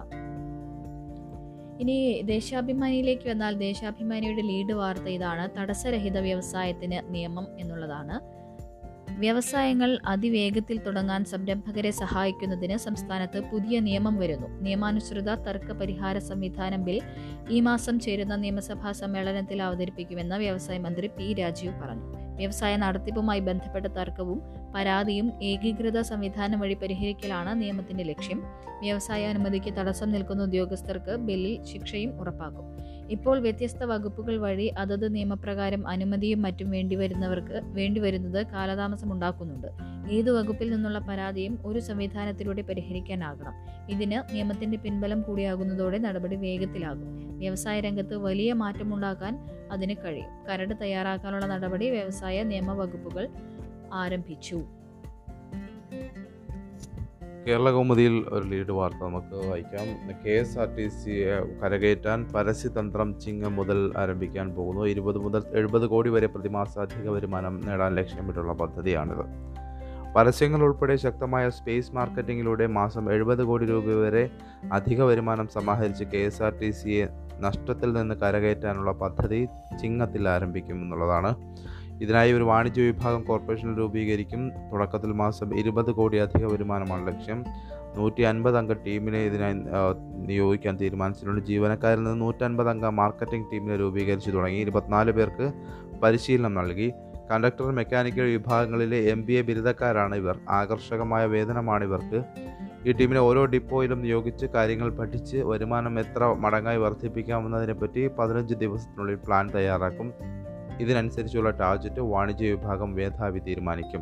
ഇനി 1.79 2.21
ദേശാഭിമാനിയിലേക്ക് 2.21 3.29
വന്നാൽ 3.29 3.53
ദേശാഭിമാനിയുടെ 3.57 4.41
ലീഡ് 4.41 4.74
വാർത്ത 4.74 5.03
ഇതാണ്. 5.03 5.60
തടസ്സരഹിത 5.60 6.17
വ്യവസായത്തിന് 6.19 7.13
നിയമം 7.13 7.48
എന്നുള്ളതാണ്. 7.60 8.40
വ്യവസായങ്ങൾ 9.18 10.00
അതിവേഗത്തിൽ 10.06 10.80
തുടങ്ങാൻ 10.80 11.25
സംരംഭകരെ 11.25 11.91
സഹായിക്കുന്നതിന് 11.91 12.77
സംസ്ഥാനത്ത് 12.77 13.41
പുതിയ 13.51 13.80
നിയമം 13.80 14.18
വരുന്നു. 14.18 14.48
നിയമാനുസൃത 14.48 15.36
തർക്ക 15.36 15.72
പരിഹാര 15.72 16.18
സംവിധാനം 16.18 16.84
ബിൽ 16.84 17.01
ഈ 17.50 17.60
മാസം 17.60 18.00
ചേരുന്ന 18.00 18.36
നിയമസഭാ 18.36 18.91
സമ്മേളനത്തിൽ 18.91 19.62
അവതരിപ്പിക്കുമെന്ന് 19.62 20.36
വ്യവസായ 20.36 20.77
മന്ത്രി 20.77 21.08
പി 21.08 21.34
രാജീവ് 21.34 21.82
പറഞ്ഞു. 21.82 22.03
വ്യവസായ 22.36 22.75
നടത്തിപ്പുമായി 22.75 23.39
ബന്ധപ്പെട്ട 23.39 23.86
തർക്കവും 23.86 24.41
പരാതിയും 24.75 25.44
ഏകീകൃത 25.44 26.01
സംവിധാനം 26.01 26.60
വഴി 26.60 26.74
പരിഹരിക്കലാണ് 26.74 27.62
നിയമത്തിന്റെ 27.62 28.03
ലക്ഷ്യം. 28.03 28.44
വ്യവസായ 28.82 29.27
അനുമതിക്ക് 29.27 29.74
തടസ്സം 29.74 30.12
നിൽക്കുന്ന 30.12 30.44
ഉദ്യോഗസ്ഥർക്ക് 30.44 31.15
ബില്ലിൽ 31.15 31.63
ശിക്ഷയും 31.63 32.22
ഉറപ്പാക്കും. 32.22 32.90
ഇപ്പോൾ 33.12 33.39
വ്യത്യസ്ത 33.39 33.84
വകുപ്പുകൾ 33.84 34.38
വഴി 34.38 34.68
അതത് 34.77 35.15
നിയമപ്രകാരം 35.15 35.88
അനുമതിയും 35.88 36.41
മറ്റും 36.41 36.72
വേണ്ടിവരുന്നവർക്ക് 36.72 37.62
വേണ്ടിവരുന്നത് 37.63 38.48
കാലതാമസം 38.48 39.12
ഉണ്ടാക്കുന്നുണ്ട്. 39.12 39.68
ഏത് 40.12 40.32
വകുപ്പിൽ 40.32 40.70
നിന്നുള്ള 40.70 41.00
പരാതിയും 41.00 41.60
ഒരു 41.65 41.80
സംവിധാനത്തിലൂടെ 41.80 42.62
പരിഹരിക്കാനാകണം. 42.62 43.53
ഇതിന് 43.89 44.36
നിയമത്തിന്റെ 44.36 44.77
പിൻബലം 44.77 45.22
കൂടിയാകുന്നതോടെ 45.22 45.98
നടപടി 45.98 46.36
വേഗത്തിലാകും. 46.36 47.39
വ്യവസായ 47.39 47.80
രംഗത്ത് 47.80 48.15
വലിയ 48.15 48.53
മാറ്റമുണ്ടാക്കാൻ 48.53 49.39
അതിന് 49.72 49.96
കഴിയും. 50.06 50.46
കരട് 50.46 50.75
തയ്യാറാക്കാനുള്ള 50.82 51.46
നടപടി 51.46 51.89
വ്യവസായ 51.89 52.44
നിയമ 52.44 52.72
വകുപ്പുകൾ 52.72 53.27
ആരംഭിച്ചു. 53.94 54.63
കേരള 57.45 57.71
കൗമുദിയിൽ 57.71 58.15
ഒരു 58.29 58.45
ലീഡ് 58.45 58.74
വാർത്ത 58.77 59.00
നമുക്ക് 59.03 59.36
വായിക്കാം. 59.50 59.88
കെ 60.25 60.33
എസ് 60.41 60.60
ആർ 60.60 60.67
ടി 60.75 60.88
സിയെ 60.88 61.36
കരകയറ്റാൻ 61.62 62.19
പരസ്യതന്ത്രം 62.36 63.19
ചിങ്ങം 63.19 63.55
മുതൽ 63.55 63.79
ആരംഭിക്കാൻ 63.98 64.48
പോകുന്നു. 64.55 64.83
ഇരുപത് 64.86 65.17
മുതൽ 65.17 65.43
എഴുപത് 65.53 65.86
കോടി 65.88 66.10
വരെ 66.10 66.27
പ്രതിമാസ 66.27 66.79
അധിക 66.79 67.07
വരുമാനം 67.10 67.62
നേടാൻ 67.65 67.95
ലക്ഷ്യമിട്ടുള്ള 67.95 68.53
പദ്ധതിയാണിത്. 68.53 69.25
പരസ്യങ്ങൾ 70.15 70.63
ഉൾപ്പെടെ 70.63 70.95
ശക്തമായ 70.95 71.50
സ്പേസ് 71.50 71.95
മാർക്കറ്റിങ്ങിലൂടെ 71.95 72.67
മാസം 72.67 73.12
എഴുപത് 73.13 73.43
കോടി 73.43 73.65
രൂപ 73.65 73.86
വരെ 74.05 74.24
അധിക 74.71 75.01
വരുമാനം 75.01 75.48
സമാഹരിച്ച് 75.48 76.03
കെ 76.03 76.17
എസ് 76.17 76.43
ആർ 76.43 76.53
ടി 76.62 76.71
സിയെ 76.71 77.05
നഷ്ടത്തിൽ 77.39 77.93
നിന്ന് 77.93 78.15
കരകയറ്റാനുള്ള 78.15 78.91
പദ്ധതി 78.91 79.48
ചിങ്ങത്തിൽ 79.81 80.29
ആരംഭിക്കും 80.29 80.81
എന്നുള്ളതാണ് 80.81 81.31
ഇതിനായി 82.01 82.31
ഒരു 82.31 82.43
വാണിജ്യ 82.43 82.81
വിഭാഗം 82.81 83.22
കോർപ്പറേഷൻ 83.24 83.77
രൂപീകരിക്കും. 83.77 84.51
തുടക്കത്തിൽ 84.72 85.12
മാസം 85.12 85.60
ഇരുപത് 85.60 85.91
കോടി 85.91 86.17
അധിക 86.17 86.46
വരുമാനമാണ് 86.46 87.08
ലക്ഷ്യം. 87.08 87.46
നൂറ്റി 87.98 88.22
അൻപത് 88.22 88.58
അംഗ 88.58 88.74
ടീമിനെ 88.74 89.20
ഇതിനായി 89.20 89.53
നിയോഗിക്കാൻ 90.25 90.77
തീരുമാനിച്ചിട്ടുണ്ട്. 90.81 91.46
ജീവനക്കാരിൽ 91.46 92.03
നിന്ന് 92.03 92.22
നൂറ്റൻപത് 92.22 92.70
അംഗ 92.70 92.86
മാർക്കറ്റിംഗ് 92.86 93.51
ടീമിനെ 93.53 93.77
രൂപീകരിച്ചു 93.79 94.31
തുടങ്ങി. 94.31 94.60
ഇരുപത്തിനാല് 94.60 95.12
പേർക്ക് 95.12 95.51
പരിശീലനം 96.03 96.53
നൽകി. 96.53 96.91
കണ്ടക്ടർ 97.31 97.72
മെക്കാനിക്കൽ 97.72 98.22
വിഭാഗങ്ങളിലെ 98.22 98.98
എം 98.98 99.25
ബി 99.25 99.34
എ 99.34 99.41
ബിരുദക്കാരാണ് 99.41 100.15
ഇവർ. 100.15 100.39
ആകർഷകമായ 100.50 101.25
വേതനമാണ് 101.25 101.84
ഇവർക്ക്. 101.84 102.24
ഈ 102.86 102.91
ടീമിനെ 102.91 103.20
ഓരോ 103.20 103.46
ഡിപ്പോയിലും 103.46 104.01
നിയോഗിച്ച് 104.01 104.46
കാര്യങ്ങൾ 104.46 104.89
പഠിച്ച് 104.89 105.38
വരുമാനം 105.38 106.00
എത്ര 106.00 106.24
മടങ്ങായി 106.25 106.77
വർദ്ധിപ്പിക്കാമെന്നതിനെപ്പറ്റി 106.77 108.08
പതിനഞ്ച് 108.08 108.55
ദിവസത്തിനുള്ളിൽ 108.55 109.15
പ്ലാൻ 109.15 109.51
തയ്യാറാക്കും. 109.55 110.13
ഇതിനനുസരിച്ചുള്ള 110.81 111.50
ടാർജറ്റ് 111.50 112.00
വാണിജ്യ 112.00 112.51
വിഭാഗം 112.51 112.93
മേധാവി 112.93 113.39
തീരുമാനിക്കും. 113.39 114.01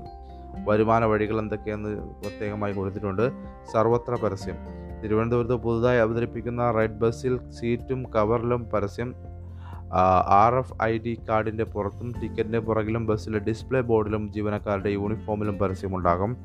വരുമാന 0.68 1.06
വഴികൾ 1.06 1.40
എന്തൊക്കെയെന്ന് 1.40 1.90
പ്രത്യേകമായി 2.22 2.74
കൊടുത്തിട്ടുണ്ട്. 2.74 3.32
സർവത്ര 3.74 4.16
പരസ്യം. 4.16 4.56
തിരുവനന്തപുരത്ത് 5.04 5.56
പുതുതായി 5.56 6.00
അവതരിപ്പിക്കുന്ന 6.00 6.72
റെഡ് 6.72 7.00
ബസ്സിൽ 7.00 7.50
സീറ്റും 7.50 8.04
കവറിലും 8.14 8.64
പരസ്യം. 8.64 9.16
ആർ 10.28 10.56
എഫ് 10.56 10.74
ഐ 10.84 10.98
ഡി 10.98 11.20
കാർഡിന്റെ 11.30 11.64
പുറത്തും 11.64 12.14
ടിക്കറ്റിന്റെ 12.22 12.60
പുറകിലും 12.60 13.06
ബസ്സിലെ 13.06 13.40
ഡിസ്പ്ലേ 13.40 13.82
ബോർഡിലും 13.82 14.34
ജീവനക്കാരുടെ 14.34 14.90
യൂണിഫോമിലും 14.90 15.58
പരസ്യമുണ്ടാകും. 15.58 16.38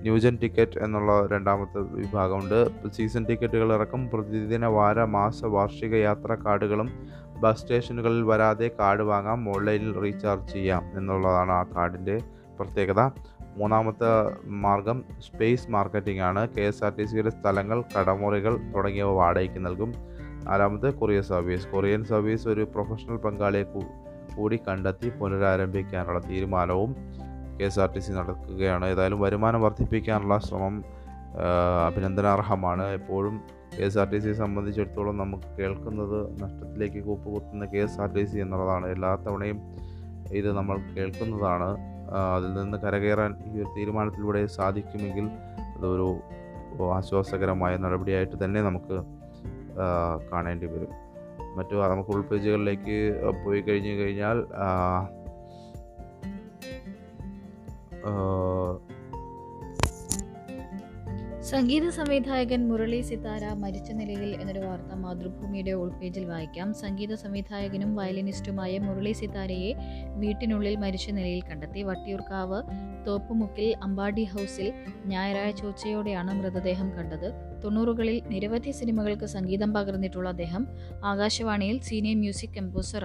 ന്യൂജൻ 0.00 0.38
ടിക്കറ്റ് 0.42 0.78
എന്നുള്ള 0.78 1.26
രണ്ടാമത്തെ 1.26 1.78
വിഭാഗമുണ്ട്. 1.78 2.88
സീസൺ 2.90 3.24
ടിക്കറ്റുകൾ 3.24 3.74
ഇറക്കും. 3.74 4.10
പ്രതിദിന 4.10 4.66
വാര 4.66 5.04
മാസ 5.04 5.44
വാർഷിക 5.44 5.94
യാത്രാ 5.94 6.34
കാർഡുകളും 6.34 6.88
ബസ് 7.40 7.60
സ്റ്റേഷനുകളിൽ 7.60 8.22
വരാതെ 8.22 8.70
കാർഡ് 8.80 9.02
വാങ്ങാം. 9.02 9.48
ഓൺലൈനിൽ 9.48 10.00
റീചാർജ് 10.00 10.52
ചെയ്യാം 10.52 10.82
എന്നുള്ളതാണ് 10.94 11.52
ആ 11.52 11.62
കാർഡിന്റെ 11.62 12.18
പ്രത്യേകത. 12.60 13.10
മൂന്നാമത്തെ 13.56 14.36
മാർഗം 14.44 15.04
സ്പേസ് 15.18 15.70
മാർക്കറ്റിംഗ് 15.70 16.20
ആണ്. 16.20 16.48
കെ 16.48 16.60
എസ് 16.60 16.84
ആർ 16.84 16.92
ടി 16.98 17.04
സിയുടെ 17.04 17.30
സ്ഥലങ്ങൾ 17.30 17.82
കടമുറികൾ 17.82 18.56
തുടങ്ങിയവ 18.76 19.10
വാടകയ്ക്ക് 19.10 19.66
നൽകും. 19.66 19.92
നാലാമത് 20.44 20.94
കൊറിയർ 20.94 21.22
സർവീസ്. 21.22 21.68
കൊറിയൻ 21.68 22.04
സർവീസ് 22.04 22.48
ഒരു 22.48 22.64
പ്രൊഫഷണൽ 22.74 23.16
പങ്കാളിയെ 23.16 23.62
കൂടി 24.36 24.60
കണ്ടെത്തി 24.68 25.08
പുനരാരംഭിക്കാനുള്ള 25.08 26.18
തീരുമാനവും 26.18 26.96
K 27.60 27.64
S 27.64 27.80
R 27.80 27.88
T 27.94 28.00
C 28.00 28.12
നടക്കുകയാണ്. 28.12 28.84
ഏതായാലും 28.86 29.20
വരുമാനം 29.20 29.62
വർദ്ധിപ്പിക്കാനുള്ള 29.62 30.38
ശ്രമം 30.38 30.84
അഭിനന്ദനാർഹമാണ്. 31.86 32.84
എപ്പോഴും 32.98 33.34
കെ 33.78 33.84
എസ് 33.84 33.98
ആർ 33.98 34.06
ടി 34.10 34.18
സിയെ 34.18 34.32
സംബന്ധിച്ചിടത്തോളം 34.32 35.16
നമുക്ക് 35.18 35.48
കേൾക്കുന്നത് 35.58 36.18
നഷ്ടത്തിലേക്ക് 36.42 37.00
കൂപ്പുകുത്തുന്ന 37.04 37.64
K 37.64 37.78
S 37.78 38.00
R 38.00 38.08
T 38.14 38.24
C 38.24 38.38
എന്നുള്ളതാണ്. 38.38 38.86
എല്ലാ 38.86 39.10
തവണയും 39.26 39.60
ഇത് 40.32 40.52
നമ്മൾ 40.56 40.78
കേൾക്കുന്നതാണ്. 40.96 41.70
അതിൽ 42.36 42.50
നിന്ന് 42.54 42.78
കരകയറാൻ 42.78 43.36
ഈ 43.46 43.58
ഒരു 43.58 43.68
തീരുമാനത്തിലൂടെ 43.76 44.46
സാധിക്കുമെങ്കിൽ 44.46 45.28
അതൊരു 45.76 46.08
ആശ്വാസകരമായ 46.94 47.76
നടപടിയായിട്ട് 47.76 48.36
തന്നെ 48.44 48.60
നമുക്ക് 48.62 48.96
കാണേണ്ടി 50.32 50.66
വരും. 50.66 50.92
മറ്റു 51.56 51.74
നമുക്ക് 51.92 52.10
ഉൾപേജുകളിലേക്ക് 52.10 52.98
പോയി 53.44 53.60
കഴിഞ്ഞു 53.60 53.94
കഴിഞ്ഞാൽ 54.02 54.38
സംഗീത 61.42 61.88
സംവിധായകൻ 61.88 62.68
മുരളി 62.68 63.00
സിതാര 63.00 63.52
മരിച്ച 63.52 63.92
നിലയിൽ 63.92 64.36
എന്നൊരു 64.40 64.58
വാർത്ത 64.58 64.94
മാതൃഭൂമിയുടെ 64.94 65.70
ഉൾപേജിൽ 65.70 66.24
വായിക്കാം. 66.24 66.74
സംഗീത 66.74 67.14
സംവിധായകനും 67.14 67.96
വയലിനിസ്റ്റുമായ 67.96 68.78
മുരളി 68.78 69.12
സിതാരയെ 69.12 69.74
വീട്ടിനുള്ളിൽ 70.16 70.76
മരിച്ച 70.76 71.10
നിലയിൽ 71.10 71.42
കണ്ടെത്തി. 71.42 71.82
വട്ടിയൂർക്കാവ് 71.82 72.62
തോപ്പുമുക്കിൽ 73.06 73.76
അമ്പാടി 73.82 74.24
ഹൗസിൽ 74.24 74.72
ഞായറാഴ്ച 75.06 75.64
ഉച്ചയോടെയാണ് 75.64 76.34
മൃതദേഹം 76.34 76.90
കണ്ടത്. 76.90 77.32
തൊണ്ണൂറുകളിൽ 77.64 78.22
നിരവധി 78.26 78.70
സിനിമകൾക്ക് 78.70 79.26
സംഗീതം 79.26 79.72
പകർന്നിട്ടുള്ള 79.72 80.28
അദ്ദേഹം 80.28 80.68
ആകാശവാണിയിൽ 81.04 81.80
സീനിയർ 81.80 82.16
മ്യൂസിക് 82.16 82.56
കമ്പോസർ 82.56 83.04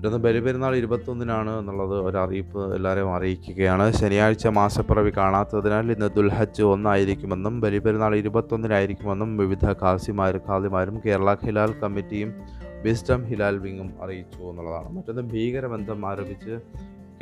മറ്റൊന്ന് 0.00 0.18
ബലിപെരുന്നാൾ 0.18 0.76
ഇരുപത്തൊന്നിനാണ് 0.76 1.58
എന്നുള്ളത് 1.58 1.94
ഒരറിയിപ്പ് 2.00 2.74
എല്ലാവരെയും 2.74 3.14
അറിയിക്കുകയാണ്. 3.14 3.92
ശനിയാഴ്ച 3.92 4.46
മാസപ്പിറവി 4.46 5.10
കാണാത്തതിനാൽ 5.16 5.92
ഇന്ന് 5.92 6.08
ദുൽഹജ്ജ് 6.16 6.62
ഒന്നായിരിക്കുമെന്നും 6.62 7.60
ബലിപെരുന്നാൾ 7.60 8.16
ഇരുപത്തൊന്നിനായിരിക്കുമെന്നും 8.16 9.36
വിവിധ 9.36 9.66
ഖാസിമാർ 9.82 10.40
ഖാദിമാരും 10.48 11.00
കേരള 11.06 11.34
ഹിലാൽ 11.34 11.72
കമ്മിറ്റിയും 11.72 12.34
വിസ്റ്റം 12.82 13.24
ഹിലാൽ 13.24 13.58
വിങ്ങും 13.58 13.92
അറിയിച്ചു 14.02 14.42
എന്നുള്ളതാണ്. 14.42 14.88
മറ്റൊന്ന് 14.96 15.22
ഭീകരബന്ധം 15.22 16.06
ആരോപിച്ച് 16.06 16.60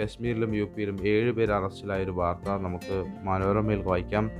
കശ്മീരിലും 0.02 0.56
യു 0.56 0.64
പിയിലും 0.64 0.98
ഏഴ് 1.02 1.32
പേർ 1.32 1.52
അറസ്റ്റിലായ 1.52 2.04
ഒരു 2.04 2.10
വാർത്ത 2.10 2.50
നമുക്ക് 2.50 3.04
മനോരമയിൽ 3.22 3.82
വായിക്കാം. 3.82 4.30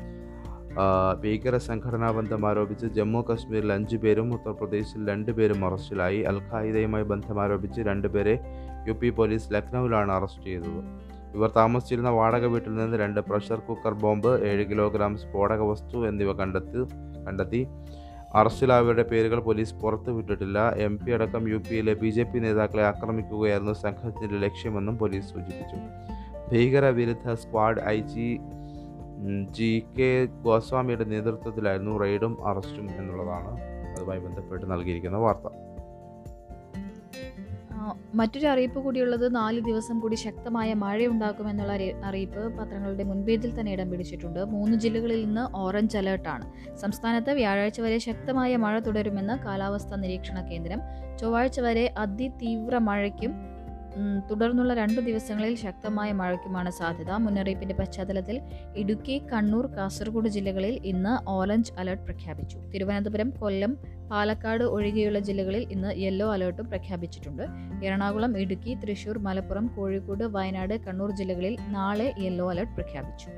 ഭീകര 1.22 1.56
സംഘടനാ 1.56 2.10
ബന്ധം 2.10 2.48
ആരോപിച്ച് 2.48 2.86
ജമ്മു 2.86 3.20
കശ്മീരിൽ 3.20 3.72
അഞ്ചു 3.72 3.96
പേരും 3.96 4.34
ഉത്തർപ്രദേശിൽ 4.34 5.08
രണ്ട് 5.08 5.32
പേരും 5.32 5.66
അറസ്റ്റിലായി. 5.66 6.20
അൽ 6.20 6.38
ഖായിദയുമായി 6.52 7.04
ബന്ധം 7.04 7.42
ആരോപിച്ച് 7.42 7.80
രണ്ടുപേരെ 7.80 8.40
യു 8.88 8.92
പി 8.92 9.10
പോലീസ് 9.10 9.52
ലക്നൌവിലാണ് 9.52 10.12
അറസ്റ്റ് 10.12 10.42
ചെയ്തത്. 10.42 10.80
ഇവർ 11.34 11.52
താമസിച്ചിരുന്ന 11.56 12.08
വാടക 12.08 12.46
വീട്ടിൽ 12.46 12.74
നിന്ന് 12.74 12.96
രണ്ട് 12.96 13.20
പ്രഷർ 13.20 13.58
കുക്കർ 13.58 13.94
ബോംബ് 13.94 14.44
ഏഴ് 14.44 14.66
കിലോഗ്രാം 14.70 15.16
സ്ഫോടക 15.16 15.60
വസ്തു 15.60 16.08
എന്നിവ 16.08 16.32
കണ്ടെത്തി 16.32 16.84
കണ്ടെത്തി. 17.26 17.66
അറസ്റ്റിലായവരുടെ 18.34 19.02
പേരുകൾ 19.02 19.40
പോലീസ് 19.40 19.74
പുറത്തുവിട്ടിട്ടില്ല 19.74 20.70
എം 20.76 20.98
പി 20.98 21.10
അടക്കം 21.10 21.48
യു 21.48 21.56
പിയിലെ 21.56 21.94
ബി 21.94 22.08
ജെ 22.08 22.22
പി 22.22 22.38
നേതാക്കളെ 22.38 22.82
ആക്രമിക്കുകയായിരുന്നു 22.84 23.72
സംഘത്തിന്റെ 23.72 24.38
ലക്ഷ്യമെന്നും 24.38 24.98
പോലീസ് 24.98 25.28
സൂചിപ്പിച്ചു. 25.28 25.76
ഭീകരവിരുദ്ധ 26.52 27.32
squad 27.32 27.80
I 27.80 28.00
G 28.00 28.40
G 29.50 29.84
K 29.98 30.24
ഗോസ്വാമിയുടെ 30.24 31.04
നേതൃത്വത്തിലായിരുന്നു 31.04 31.98
റെയ്ഡും 31.98 32.48
അറസ്റ്റും 32.48 32.90
എന്നുള്ളതാണ് 32.96 33.60
അതുമായി 33.96 34.18
ബന്ധപ്പെട്ട് 34.18 34.70
നൽകിയിരിക്കുന്ന 34.70 35.16
വാർത്ത. 35.16 35.52
മറ്റൊരു 38.14 38.46
അറിയിപ്പ് 38.46 38.80
കൂടിയുള്ളത് 38.80 39.34
നാല് 39.34 39.60
ദിവസം 39.60 40.00
കൂടി 40.00 40.14
ശക്തമായ 40.14 40.74
മഴയുണ്ടാകുമെന്നുള്ള 40.74 41.72
അറി- 41.72 41.94
അറിയിപ്പ് 42.04 42.58
പത്രങ്ങളുടെ 42.58 43.04
മുൻപേജിൽ 43.04 43.60
തന്നെ 43.60 43.72
ഇടം 43.72 43.90
പിടിച്ചിട്ടുണ്ട്. 43.90 44.44
മൂന്ന് 44.44 44.78
ജില്ലകളിൽ 44.78 45.24
നിന്ന് 45.24 45.56
ഓറഞ്ച് 45.56 45.98
അലേർട്ടാണ്. 45.98 46.76
സംസ്ഥാനത്ത് 46.76 47.30
വ്യാഴാഴ്ച 47.30 47.80
വരെ 47.80 47.98
ശക്തമായ 47.98 48.56
മഴ 48.56 48.78
തുടരുമെന്ന് 48.78 49.44
കാലാവസ്ഥാ 49.44 49.96
നിരീക്ഷണ 49.96 50.40
കേന്ദ്രം. 50.40 50.80
ചൊവ്വാഴ്ച 51.18 51.60
വരെ 51.60 51.94
അതിതീവ്ര 51.98 52.78
മഴയ്ക്കും 52.78 53.32
തുടർന്നുള്ള 54.30 54.74
രണ്ടു 54.74 55.00
ദിവസങ്ങളിൽ 55.00 55.54
ശക്തമായ 55.56 56.12
മഴയ്ക്കുമാണ് 56.12 56.70
സാധ്യത. 56.70 57.10
മുന്നറിയിപ്പിന്റെ 57.10 57.74
പശ്ചാത്തലത്തിൽ 57.74 58.40
ഇടുക്കി 58.76 59.22
കണ്ണൂർ 59.32 59.66
കാസർഗോഡ് 59.66 60.28
ജില്ലകളിൽ 60.28 60.80
ഇന്ന് 60.84 61.30
ഓറഞ്ച് 61.30 61.72
അലർട്ട് 61.78 62.04
പ്രഖ്യാപിച്ചു. 62.04 62.58
തിരുവനന്തപുരം 62.74 63.30
കൊല്ലം 63.30 63.76
പാലക്കാട് 64.10 64.64
ഒഴികെയുള്ള 64.64 65.18
ജില്ലകളിൽ 65.18 65.68
ഇന്ന് 65.72 65.90
യെല്ലോ 65.96 66.32
അലേർട്ടും 66.32 66.66
പ്രഖ്യാപിച്ചിട്ടുണ്ട്. 66.66 67.44
എറണാകുളം 67.84 68.38
ഇടുക്കി 68.38 68.74
തൃശൂർ 68.74 69.18
മലപ്പുറം 69.18 69.66
കോഴിക്കോട് 69.76 70.24
വയനാട് 70.24 70.74
കണ്ണൂർ 70.86 71.10
ജില്ലകളിൽ 71.10 71.56
നാളെ 71.68 72.14
യെല്ലോ 72.18 72.50
അലേർട്ട് 72.50 72.74
പ്രഖ്യാപിച്ചു. 72.74 73.30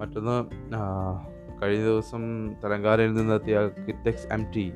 മറ്റൊന്ന് 0.00 0.36
കഴിഞ്ഞ 1.62 1.84
ദിവസം 1.84 2.22
തെലങ്കാനയിൽ 2.64 3.14
നിന്നെത്തിയ 3.14 3.58
Kitex 3.86 4.26
M 4.32 4.42
T 4.56 4.72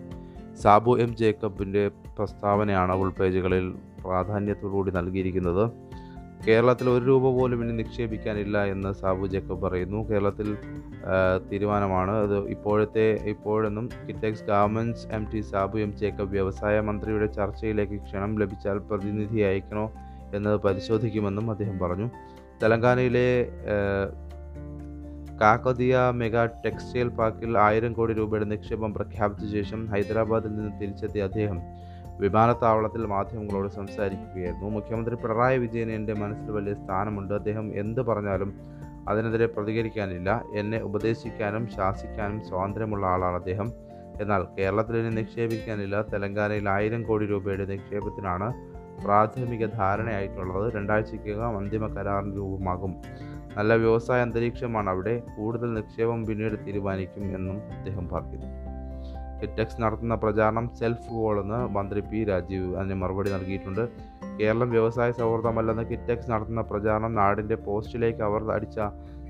Sabu 0.57 0.99
M 0.99 1.17
ജേക്കബിന്റെ 1.17 1.89
പ്രസ്താവനയാണ് 1.89 2.93
ഉൾ 2.93 3.11
പേജുകളിൽ 3.11 3.75
പ്രാധാന്യത്തോടുകൂടി 4.05 4.91
നൽകിയിരിക്കുന്നത്. 4.91 5.71
കേരളത്തിൽ 6.49 6.91
ഒരു 6.91 7.05
രൂപ 7.05 7.23
പോലും 7.23 7.65
ഇനി 7.65 7.73
നിക്ഷേപിക്കാനില്ല 7.73 8.65
എന്ന് 8.65 8.93
സാബു 8.93 9.27
ജേക്കബ് 9.27 9.63
പറയുന്നു. 9.63 10.09
കേരളത്തിൽ 10.11 10.57
തീരുമാനമാണ് 11.53 12.11
അത്. 12.11 12.39
ഇപ്പോഴത്തെ 12.49 13.21
ഇപ്പോഴെന്നും 13.25 13.89
Kitex 14.09 14.45
garments 14.45 15.07
M 15.07 15.27
T 15.35 15.41
Sabu 15.41 15.79
M 15.79 15.97
Jacob 15.97 16.31
വ്യവസായ 16.31 16.81
മന്ത്രിയുടെ 16.81 17.27
ചർച്ചയിലേക്ക് 17.27 18.03
ക്ഷണം 18.03 18.39
ലഭിച്ചാൽ 18.39 18.79
പ്രതിനിധി 18.79 19.41
അയക്കണോ 19.41 19.93
എന്നത് 20.35 20.61
പരിശോധിക്കുമെന്നും 20.61 21.51
അദ്ദേഹം 21.51 21.79
പറഞ്ഞു. 21.79 22.11
തെലങ്കാനയിലെ 22.63 23.29
കാക്കതിയ 25.43 26.11
മെഗാ 26.15 26.47
ടെക്സ്റ്റൈൽ 26.47 27.09
പാർക്കിൽ 27.09 27.59
ആയിരം 27.59 27.93
കോടി 27.93 28.13
രൂപയുടെ 28.13 28.45
നിക്ഷേപം 28.45 28.95
പ്രഖ്യാപിച്ച 28.95 29.53
ശേഷം 29.53 29.87
ഹൈദരാബാദിൽ 29.87 30.57
നിന്ന് 30.57 30.81
തിരിച്ചെത്തിയ 30.81 31.23
അദ്ദേഹം 31.23 31.61
വിമാനത്താവളത്തിൽ 32.21 33.07
മാധ്യമങ്ങളോട് 33.07 33.69
സംസാരിക്കുകയായിരുന്നു. 33.69 34.69
മുഖ്യമന്ത്രി 34.69 35.15
പിണറായി 35.15 35.59
വിജയന് 35.59 35.91
എന്റെ 35.91 36.15
മനസ്സിൽ 36.15 36.51
വലിയ 36.51 36.75
സ്ഥാനമുണ്ട്. 36.75 37.35
അദ്ദേഹം 37.35 37.73
എന്ത് 37.75 38.01
പറഞ്ഞാലും 38.01 38.55
അതിനെതിരെ 39.09 39.47
പ്രതികരിക്കാനില്ല. 39.47 40.45
എന്നെ 40.55 40.83
ഉപദേശിക്കാനും 40.83 41.69
ശാസിക്കാനും 41.69 42.45
സ്വാതന്ത്ര്യമുള്ള 42.45 43.07
ആളാണ് 43.07 43.35
അദ്ദേഹം. 43.35 43.73
എന്നാൽ 44.21 44.43
കേരളത്തിൽ 44.59 44.97
ഇനി 44.97 45.09
നിക്ഷേപിക്കാനില്ല. 45.09 46.03
തെലങ്കാനയിൽ 46.03 46.69
ആയിരം 46.69 47.03
കോടി 47.03 47.27
രൂപയുടെ 47.27 47.65
നിക്ഷേപത്തിനാണ് 47.65 48.72
പ്രാഥമിക 49.05 49.67
ധാരണയായിട്ടുള്ളത് 49.67 50.75
രണ്ടാഴ്ചയ്ക്കകം 50.75 51.57
അന്തിമ 51.57 51.87
കരാറിന് 51.87 52.37
രൂപമാകും. 52.37 52.97
നല്ല 53.57 53.77
വ്യവസായ 53.77 54.21
അന്തരീക്ഷമാണ് 54.21 54.91
അവിടെ. 54.91 55.23
കൂടുതൽ 55.37 55.75
നിക്ഷേപം 55.75 56.27
പിന്നീട് 56.27 56.67
തീരുമാനിക്കും 56.67 57.37
എന്നും 57.37 57.63
അദ്ദേഹം 57.73 58.09
പറഞ്ഞു 58.09 58.39
കിറ്റെക്സ് 59.43 59.83
നടത്തുന്ന 59.83 60.15
പ്രചാരണം 60.15 60.75
സെൽഫ് 60.79 61.11
ഗോളെന്ന് 61.11 61.75
മന്ത്രി 61.75 62.01
പി 62.01 62.25
രാജീവ് 62.25 62.77
അതിന് 62.77 62.95
മറുപടി 62.95 63.31
നൽകിയിട്ടുണ്ട്. 63.33 63.89
കേരളം 64.41 64.71
വ്യവസായ 64.71 65.13
സൗഹൃദമല്ലെന്ന് 65.13 65.83
കിറ്റക്സ് 65.83 66.31
നടത്തുന്ന 66.31 66.61
പ്രചാരണം 66.61 67.15
നാടിന്റെ 67.15 67.55
പോസ്റ്റിലേക്ക് 67.55 68.23
അവർ 68.23 68.51
അടിച്ച 68.51 68.81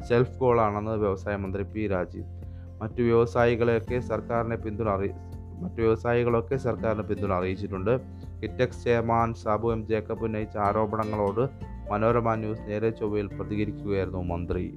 സെൽഫ് 0.08 0.38
ഗോളാണെന്ന് 0.38 0.90
വ്യവസായ 0.90 1.36
മന്ത്രി 1.36 1.62
പി 1.62 1.86
രാജീവ്. 1.86 2.26
മറ്റു 2.82 3.02
വ്യവസായികളെയൊക്കെ 3.02 3.98
സർക്കാരിനെ 3.98 4.56
പിന്തുണ 4.56 4.88
അറി 4.88 5.10
മറ്റു 5.60 5.80
വ്യവസായികളൊക്കെ 5.80 6.56
സർക്കാരിനെ 6.56 7.02
പിന്തുണ 7.02 7.32
അറിയിച്ചിട്ടുണ്ട്. 7.32 8.21
കിറ്റെക്സ് 8.42 8.84
ചെയർമാൻ 8.84 9.34
സാബു 9.34 9.72
എം 9.72 9.86
ജേക്കബ് 9.86 10.24
ഉന്നയിച്ച 10.24 10.56
ആരോപണങ്ങളോട് 10.56 11.48
മനോരമ 11.90 12.34
ന്യൂസ് 12.34 12.60
നേരെ 12.66 12.90
ചൊവ്വയിൽ 12.90 13.26
പ്രതികരിക്കുകയായിരുന്നു 13.26 14.22
മന്ത്രി. 14.22 14.74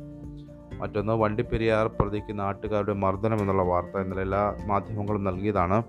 മറ്റൊന്ന് 0.79 1.13
വണ്ടിപ്പെരിയാർ 1.13 1.87
പ്രതിക്ക് 1.87 2.39
നാട്ടുകാരുടെ 2.39 2.93
മർദ്ദനം 2.93 3.39
എന്നുള്ള 3.39 3.61
വാർത്ത 3.61 3.99
ഇന്നലെ 3.99 4.21
എല്ലാ 4.21 4.55
മാധ്യമങ്ങളും 4.65 5.23
നൽകിയതാണ്. 5.23 5.83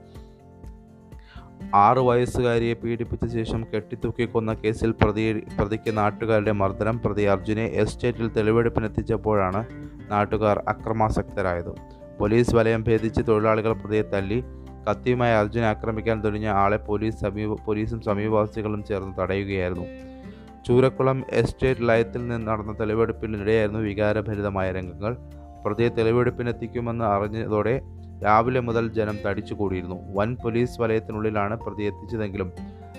ആറു 1.74 2.00
വയസ്സുകാരിയെ 2.00 2.74
പീഡിപ്പിച്ച 2.74 3.34
ശേഷം 3.34 3.66
കെട്ടിത്തൂക്കിക്കൊന്ന 3.74 4.54
കേസിൽ 4.54 4.90
പ്രതി 4.90 5.46
പ്രതിക്ക് 5.58 5.96
നാട്ടുകാരുടെ 5.96 6.52
മർദ്ദനം 6.52 7.00
പ്രതി 7.04 7.22
അർജുനെ 7.22 7.64
എസ്റ്റേറ്റിൽ 7.64 8.28
തെളിവെടുപ്പിനെത്തിച്ചപ്പോഴാണ് 8.28 9.66
നാട്ടുകാർ 10.10 10.64
അക്രമാസക്തരായത്. 10.68 11.72
പോലീസ് 12.18 12.54
വലയം 12.54 12.84
ഭേദിച്ച് 12.88 13.22
തൊഴിലാളികൾ 13.28 13.72
പ്രതിയെ 13.72 14.02
തല്ലി 14.02 14.44
കത്തിയുമായി 14.88 15.32
അർജുൻ 15.32 15.62
ആക്രമിക്കാൻ 15.62 16.24
തുടങ്ങിയ 16.24 16.48
ആളെ 16.48 16.76
പോലീസ് 16.76 17.20
സമീപ 17.20 17.56
പോലീസും 17.66 18.00
സമീപവാസികളും 18.00 18.84
ചേർന്ന് 18.84 19.22
തടയുകയായിരുന്നു. 19.22 19.86
ചൂരക്കുളം 20.66 21.24
എസ്റ്റേറ്റ് 21.30 21.88
ലയത്തിൽ 21.88 22.28
നിന്ന് 22.28 22.46
നടന്ന 22.46 22.72
തെളിവെടുപ്പിനിടെയായിരുന്നു 22.72 23.80
വികാരഭരിതമായ 23.80 24.72
രംഗങ്ങൾ. 24.72 25.16
പ്രതിയെ 25.66 25.88
തെളിവെടുപ്പിനെത്തിക്കുമെന്ന് 25.88 27.04
അറിഞ്ഞതോടെ 27.04 27.82
രാവിലെ 28.24 28.60
മുതൽ 28.60 28.88
ജനം 28.88 29.16
തടിച്ചുകൂടിയിരുന്നു. 29.26 29.98
വൻ 30.14 30.36
പോലീസ് 30.36 30.80
വലയത്തിനുള്ളിലാണ് 30.80 31.56
പ്രതി 31.56 31.82
എത്തിച്ചതെങ്കിലും 31.82 32.52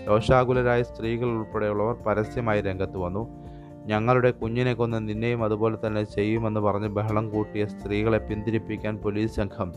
രോഷാകുലരായ 0.07 0.83
സ്ത്രീകൾ 0.83 1.25
ഉൾപ്പെടെയുള്ളവർ 1.25 1.95
പരസ്യമായി 2.07 2.61
രംഗത്ത് 2.61 2.97
വന്നു. 2.97 3.43
ഞങ്ങളുടെ 3.85 4.31
കുഞ്ഞിനെ 4.31 4.73
കൊന്ന് 4.73 5.09
നിന്നെയും 5.09 5.43
അതുപോലെ 5.43 5.77
തന്നെ 5.87 6.03
ചെയ്യുമെന്ന് 6.03 6.59
പറഞ്ഞ് 6.59 6.87
ബഹളം 6.87 7.29
കൂട്ടിയ 7.29 7.65
സ്ത്രീകളെ 7.65 8.17
പിന്തിരിപ്പിക്കാൻ 8.17 8.97
പോലീസ് 8.97 9.35
സംഘം 9.35 9.73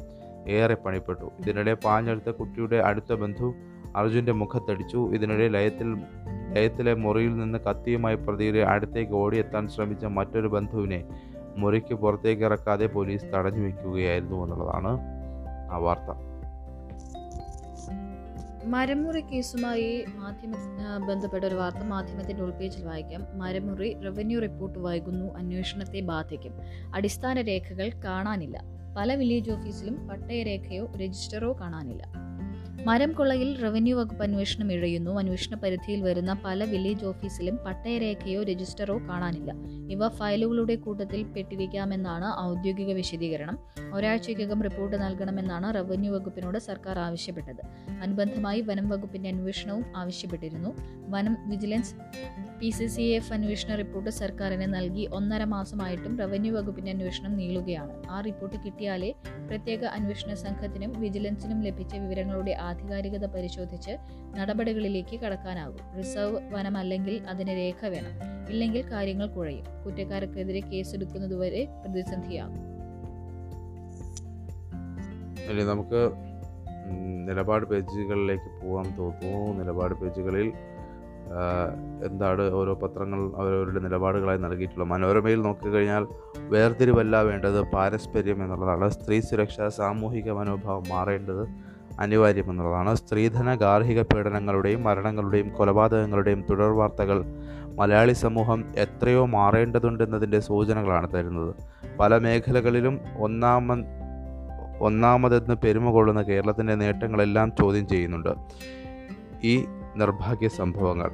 ഏറെ 0.48 0.74
പണിപ്പെട്ടു. 0.74 1.30
ഇതിനിടെ 1.38 1.74
പാഞ്ഞെടുത്ത 1.74 2.30
കുട്ടിയുടെ 2.30 2.76
അടുത്ത 2.76 3.14
ബന്ധു 3.14 3.54
അർജുന്റെ 3.96 4.32
മുഖത്തടിച്ചു. 4.32 5.14
ഇതിനിടെ 5.14 5.48
ലയത്തിൽ 5.48 5.94
ലയത്തിലെ 6.52 6.94
മുറിയിൽ 6.94 7.36
നിന്ന് 7.36 7.58
കത്തിയുമായി 7.58 8.16
പ്രതിയുടെ 8.16 8.58
അടുത്തേക്ക് 8.58 9.12
ഓടിയെത്താൻ 9.12 9.68
ശ്രമിച്ച 9.68 10.04
മറ്റൊരു 10.04 10.48
ബന്ധുവിനെ 10.48 11.04
മുറിക്ക് 11.56 11.94
പുറത്തേക്ക് 11.94 12.42
ഇറക്കാതെ 12.42 12.86
പോലീസ് 12.86 13.24
തടഞ്ഞു 13.34 13.62
വയ്ക്കുകയായിരുന്നു 13.62 14.44
എന്നുള്ളതാണ് 14.44 14.98
ആ 15.72 15.76
വാർത്ത. 15.76 16.30
മരമുറി 18.64 19.20
കേസുമായി 19.20 20.04
മാധ്യമ 20.16 20.54
ബന്ധപ്പെട്ട 21.08 21.44
ഒരു 21.44 21.54
വാർത്ത 21.54 21.78
മാധ്യമത്തിന്റെ 21.78 22.42
ഉൾപേജിൽ 22.42 22.84
വായിക്കാം. 22.84 23.38
മരമുറി 23.38 24.00
റവന്യൂ 24.00 24.40
റിപ്പോർട്ട് 24.40 24.78
വൈകുന്നു 24.78 25.34
അന്വേഷണത്തെ 25.34 26.00
ബാധിക്കും. 26.00 26.52
അടിസ്ഥാന 26.94 27.40
രേഖകൾ 27.40 27.90
കാണാനില്ല. 28.04 28.79
പല 28.96 29.14
വില്ലേജ് 29.14 29.50
ഓഫീസിലും 29.50 30.08
പട്ടയരേഖയോ 30.08 30.92
രജിസ്റ്ററോ 30.96 31.56
കാണാനില്ല. 31.60 32.02
മരം 32.86 33.12
കൊള്ളയിൽ 33.12 33.62
റവന്യൂ 33.62 33.98
വകുപ്പ് 33.98 34.22
അന്വേഷണം 34.22 34.72
ഇഴയുന്നു. 34.72 35.18
അന്വേഷണ 35.18 35.54
പരിധിയിൽ 35.54 36.02
വരുന്ന 36.02 36.42
പല 36.44 36.64
വില്ലേജ് 36.64 37.04
ഓഫീസിലും 37.04 37.56
പട്ടയരേഖയോ 37.56 38.42
രജിസ്റ്ററോ 38.42 38.98
കാണാനില്ല. 38.98 39.52
ഇവ 39.92 40.08
ഫയലുകളുടെ 40.08 40.74
കൂട്ടത്തിൽ 40.74 41.22
പെട്ടിരിക്കാമെന്നാണ് 41.22 42.40
ഔദ്യോഗിക 42.40 42.92
വിശദീകരണം. 42.92 43.58
ഒരാഴ്ചയ്ക്കകം 43.94 44.62
റിപ്പോർട്ട് 44.62 45.02
നൽകണമെന്നാണ് 45.02 45.74
റവന്യൂ 45.74 46.12
വകുപ്പിനോട് 46.14 46.58
സർക്കാർ 46.58 46.98
ആവശ്യപ്പെട്ടത്. 46.98 47.62
അനുബന്ധമായി 48.02 48.60
വനം 48.60 48.88
വകുപ്പിന്റെ 48.88 49.28
അന്വേഷണവും 49.28 49.84
ആവശ്യപ്പെട്ടിരുന്നു. 49.96 50.74
വനം 51.08 51.36
vigilance 51.48 51.94
P 52.60 52.70
C 52.70 52.86
C 52.86 53.02
F 53.02 53.32
അന്വേഷണ 53.32 53.74
റിപ്പോർട്ട് 53.74 54.10
സർക്കാരിന് 54.10 54.74
നൽകി 54.74 55.08
ഒന്നര 55.12 55.44
മാസമായിട്ടും 55.44 56.18
റവന്യൂ 56.18 56.54
വകുപ്പിന്റെ 56.54 56.90
അന്വേഷണം 56.90 57.36
നീളുകയാണ്. 57.36 58.06
ആ 58.10 58.20
റിപ്പോർട്ട് 58.20 58.56
കിട്ടിയാലേ 58.56 59.12
പ്രത്യേക 59.48 59.84
അന്വേഷണ 59.84 60.34
സംഘത്തിനും 60.34 61.00
വിജിലൻസിനും 61.00 61.60
ലഭിച്ച 61.62 61.94
വിവരങ്ങളുടെ 61.94 62.50
ആധികാരികത 62.70 63.26
പരിശോധിച്ച് 63.36 63.92
നടപടികളിലേക്ക് 64.36 65.20
കടക്കാനാകും. 65.20 65.84
റിസർവ് 65.98 66.40
വനമല്ലെങ്കിൽ 66.54 67.16
അതിന് 67.28 67.52
രേഖ 67.60 67.86
വേണം. 67.94 68.14
ഇല്ലെങ്കിൽ 68.50 68.82
കാര്യങ്ങൾ 68.92 69.26
കുഴയും. 69.26 69.64
കുറ്റക്കാർക്കെതിരെ 69.84 70.60
കേസെടുക്കുന്നതുവരെ 70.60 71.62
പ്രതിസന്ധിയാകും. 71.84 72.58
ഇനി 75.50 75.62
നമുക്ക് 75.62 76.00
നിലപാട് 77.28 77.64
പേജുകളിലേക്ക് 77.66 78.48
പോകാൻ 78.62 78.86
തോന്നുന്നു. 78.98 79.62
നിലപാട് 79.62 79.94
പേജുകളിൽ 79.94 80.48
എന്താണ് 82.06 82.44
ഓരോ 82.50 82.72
പത്രങ്ങൾ 82.74 83.20
അവരവരുടെ 83.40 83.80
നിലപാടുകളായി 83.80 84.38
നൽകിയിട്ടുള്ളത്. 84.38 84.88
മനോരമയിൽ 84.88 85.40
നോക്കിക്കഴിഞ്ഞാൽ 85.42 86.04
വേർതിരിവല്ല 86.52 87.20
വേണ്ടത് 87.22 87.60
പാരസ്പര്യം 87.74 88.38
എന്നുള്ളതാണ്. 88.44 88.88
സ്ത്രീ 88.90 89.20
സുരക്ഷ 89.20 89.60
സാമൂഹിക 89.78 90.30
മനോഭാവം 90.30 90.84
മാറേണ്ടത് 90.88 91.44
അനിവാര്യം 91.98 92.50
എന്നുള്ളതാണ്. 92.50 92.94
സ്ത്രീധന 92.94 93.54
ഗാർഹിക 93.54 94.02
പീഡനങ്ങളുടെയും 94.02 94.82
മരണങ്ങളുടെയും 94.82 95.48
കൊലപാതകങ്ങളുടെയും 95.48 96.44
തുടർ 96.50 96.70
വാർത്തകൾ 96.70 97.24
മലയാളി 97.74 98.12
സമൂഹം 98.12 98.64
എത്രയോ 98.76 99.26
മാറേണ്ടതുണ്ടെന്നതിന്റെ 99.26 100.40
സൂചനകളാണ് 100.40 101.12
തരുന്നത്. 101.14 101.54
പല 101.98 102.18
മേഖലകളിലും 102.18 103.00
ഒന്നാമ 103.18 103.82
ഒന്നാമതെന്ന് 104.80 105.54
പെരുമ 105.54 105.90
കൊള്ളുന്ന 105.90 106.22
കേരളത്തിന്റെ 106.22 106.74
നേട്ടങ്ങളെല്ലാം 106.74 107.52
ചോദ്യം 107.58 107.88
ചെയ്യുന്നുണ്ട്. 107.88 108.28
ഈ 109.44 109.64
നിർഭാഗ്യ 109.96 110.48
സംഭവങ്ങൾ. 110.48 111.10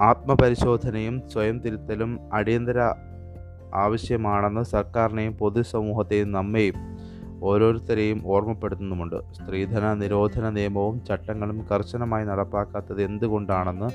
ആത്മപരിശോധനയും 0.00 1.22
സ്വയം 1.28 1.60
തിരുത്തലും 1.60 2.20
അടിയന്തര 2.32 2.80
ആവശ്യമാണെന്ന് 3.74 4.62
സർക്കാരിനെയും 4.62 5.32
പൊതുസമൂഹത്തെയും 5.32 6.32
നമ്മെയും 6.32 6.74
ഓരോരുത്തരെയും 7.42 8.22
ഓർമ്മപ്പെടുത്തുന്നുമുണ്ട്. 8.26 9.32
സ്ത്രീധന 9.32 9.94
നിരോധന 9.94 10.50
നിയമവും 10.50 11.04
ചട്ടങ്ങളും 11.04 11.66
കർശനമായി 11.72 12.24
നടപ്പാക്കാത്തത് 12.24 13.02
എന്തുകൊണ്ടാണെന്ന് 13.02 13.88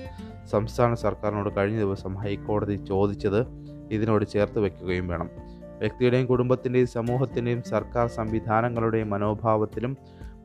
സംസ്ഥാന 0.47 0.93
സർക്കാരിനോട് 0.93 1.55
കഴിഞ്ഞ 1.57 1.79
ദിവസം 1.79 2.15
ഹൈക്കോടതി 2.15 2.75
ചോദിച്ചത് 2.75 3.45
ഇതിനോട് 3.91 4.25
ചേർത്ത് 4.25 4.59
വയ്ക്കുകയും 4.59 5.07
വേണം. 5.07 5.29
വ്യക്തിയുടെയും 5.79 6.25
കുടുംബത്തിന്റെയും 6.25 6.87
സമൂഹത്തിന്റെയും 6.87 7.61
സർക്കാർ 7.61 8.07
സംവിധാനങ്ങളുടെയും 8.07 9.09
മനോഭാവത്തിലും 9.09 9.97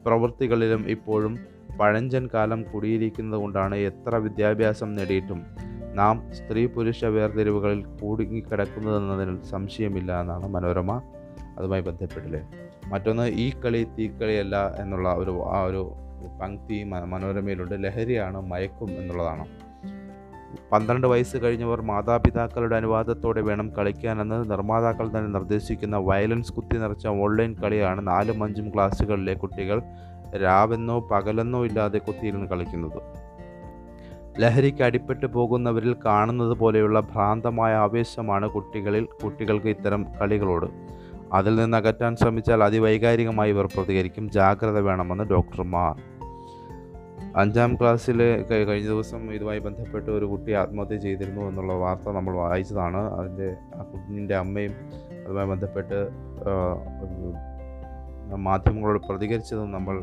പ്രവൃത്തികളിലും 0.06 0.88
ഇപ്പോഴും 0.88 1.38
പഴഞ്ചൻ 1.80 2.28
കാലം 2.34 2.62
കുടിയിരിക്കുന്നത് 2.62 3.40
കൊണ്ടാണ് 3.40 3.74
എത്ര 3.74 4.16
വിദ്യാഭ്യാസം 4.16 4.92
നേടിയിട്ടും 4.92 5.42
നാം 5.94 6.32
സ്ത്രീ 6.32 6.66
പുരുഷ 6.66 7.04
വേർതിരിവുകളിൽ 7.04 7.84
കൂടുങ്ങിക്കിടക്കുന്നതെന്നതിൽ 7.84 9.42
സംശയമില്ല 9.42 10.20
എന്നാണ് 10.20 10.48
മനോരമ. 10.48 11.02
അതുമായി 11.58 11.82
ബന്ധപ്പെട്ടില്ലേ? 11.82 12.40
മറ്റൊന്ന് 12.86 13.28
ഈ 13.28 13.50
കളി 13.50 13.86
തീക്കളിയല്ല 13.98 14.74
എന്നുള്ള 14.78 15.14
ഒരു 15.14 15.44
ആ 15.52 15.62
ഒരു 15.62 15.92
പങ്ക്തി 16.42 16.82
മനോരമയിലുണ്ട്. 16.82 17.84
ലഹരിയാണ് 17.84 18.40
മയക്കും 18.40 18.90
എന്നുള്ളതാണ്. 18.90 19.46
പന്ത്രണ്ട് 20.72 21.06
വയസ്സ് 21.06 21.36
കഴിഞ്ഞവർ 21.36 21.80
മാതാപിതാക്കളുടെ 21.80 22.76
അനുവാദത്തോടെ 22.76 23.40
വേണം 23.40 23.76
കളിക്കാനെന്ന് 23.76 24.50
നിർമ്മാതാക്കൾ 24.50 25.08
തന്നെ 25.08 25.28
നിർദ്ദേശിക്കുന്ന 25.28 25.96
വയലൻസ് 25.96 26.52
കുത്തി 26.52 26.76
നിറച്ച 26.78 27.06
ഓൺലൈൻ 27.06 27.54
കളിയാണ് 27.54 28.06
നാലും 28.06 28.44
അഞ്ചും 28.44 28.74
ക്ലാസ്സുകളിലെ 28.74 29.34
കുട്ടികൾ 29.34 29.82
രാവെന്നോ 30.42 31.00
പകലെന്നോ 31.00 31.64
ഇല്ലാതെ 31.64 31.98
കുത്തിയിരുന്ന് 31.98 32.46
കളിക്കുന്നത്. 32.46 33.02
ലഹരിക്ക് 34.40 34.82
അടിപ്പെട്ട് 34.82 35.26
പോകുന്നവരിൽ 35.26 35.96
കാണുന്നത് 36.04 36.56
പോലെയുള്ള 36.56 37.00
ഭ്രാന്തമായ 37.00 37.74
ആവേശമാണ് 37.74 38.48
കുട്ടികളിൽ 38.48 39.04
കുട്ടികൾക്ക് 39.24 39.66
ഇത്തരം 39.66 40.06
കളികളോട്. 40.20 40.66
അതിൽ 41.32 41.54
നിന്ന് 41.54 41.76
അകറ്റാൻ 41.76 42.16
ശ്രമിച്ചാൽ 42.16 42.64
അതിവൈകാരികമായി 42.64 43.50
ഇവർ 43.50 43.66
പ്രതികരിക്കും. 43.66 44.30
ജാഗ്രത 44.30 44.78
വേണമെന്ന് 44.78 45.24
ഡോക്ടർമാർ. 45.24 45.94
അഞ്ചാം 47.36 47.76
ക്ലാസ്സിൽ 47.76 48.18
കഴിഞ്ഞ 48.50 48.88
ദിവസം 48.88 49.32
ഇതുമായി 49.34 49.58
ബന്ധപ്പെട്ട് 49.58 50.10
ഒരു 50.10 50.24
കുട്ടി 50.24 50.52
ആത്മഹത്യ 50.52 50.96
ചെയ്തിരുന്നു 50.96 51.42
എന്നുള്ള 51.42 51.72
വാർത്ത 51.72 52.08
നമ്മൾ 52.08 52.34
വായിച്ചതാണ്. 52.36 53.02
അതിന്റെ 53.14 53.56
ആ 53.76 53.82
കുഞ്ഞിന്റെ 53.82 54.36
അമ്മയും 54.36 54.74
അതുമായി 55.26 55.46
ബന്ധപ്പെട്ട് 55.46 56.08
മാധ്യമങ്ങളോട് 58.36 59.02
പ്രതികരിച്ചതും 59.06 59.72
നമ്മൾ 59.72 60.02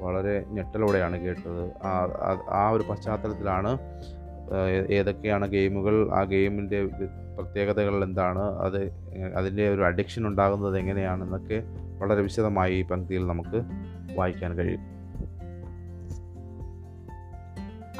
വളരെ 0.00 0.44
ഞെട്ടലോടെയാണ് 0.48 1.20
കേട്ടത്. 1.20 1.62
ആ 2.50 2.70
ഒരു 2.70 2.84
പശ്ചാത്തലത്തിലാണ് 2.90 3.78
ഏതൊക്കെയാണ് 4.90 5.48
ഗെയിമുകൾ 5.48 6.12
ആ 6.12 6.24
ഗെയിമിന്റെ 6.24 6.84
പ്രത്യേകതകൾ 7.36 8.04
എന്താണ്? 8.04 8.38
അത് 8.38 8.92
അതിന്റെ 9.36 9.74
ഒരു 9.74 9.82
അഡിക്ഷൻ 9.82 10.26
ഉണ്ടാകുന്നത് 10.26 10.78
എങ്ങനെയാണെന്നൊക്കെ 10.78 11.62
വളരെ 11.98 12.20
വിശദമായി 12.20 12.74
ഈ 12.74 12.82
പങ്ക്തിയിൽ 12.82 13.26
നമുക്ക് 13.26 13.62
വായിക്കാൻ 14.18 14.54
കഴിയും. 14.54 14.94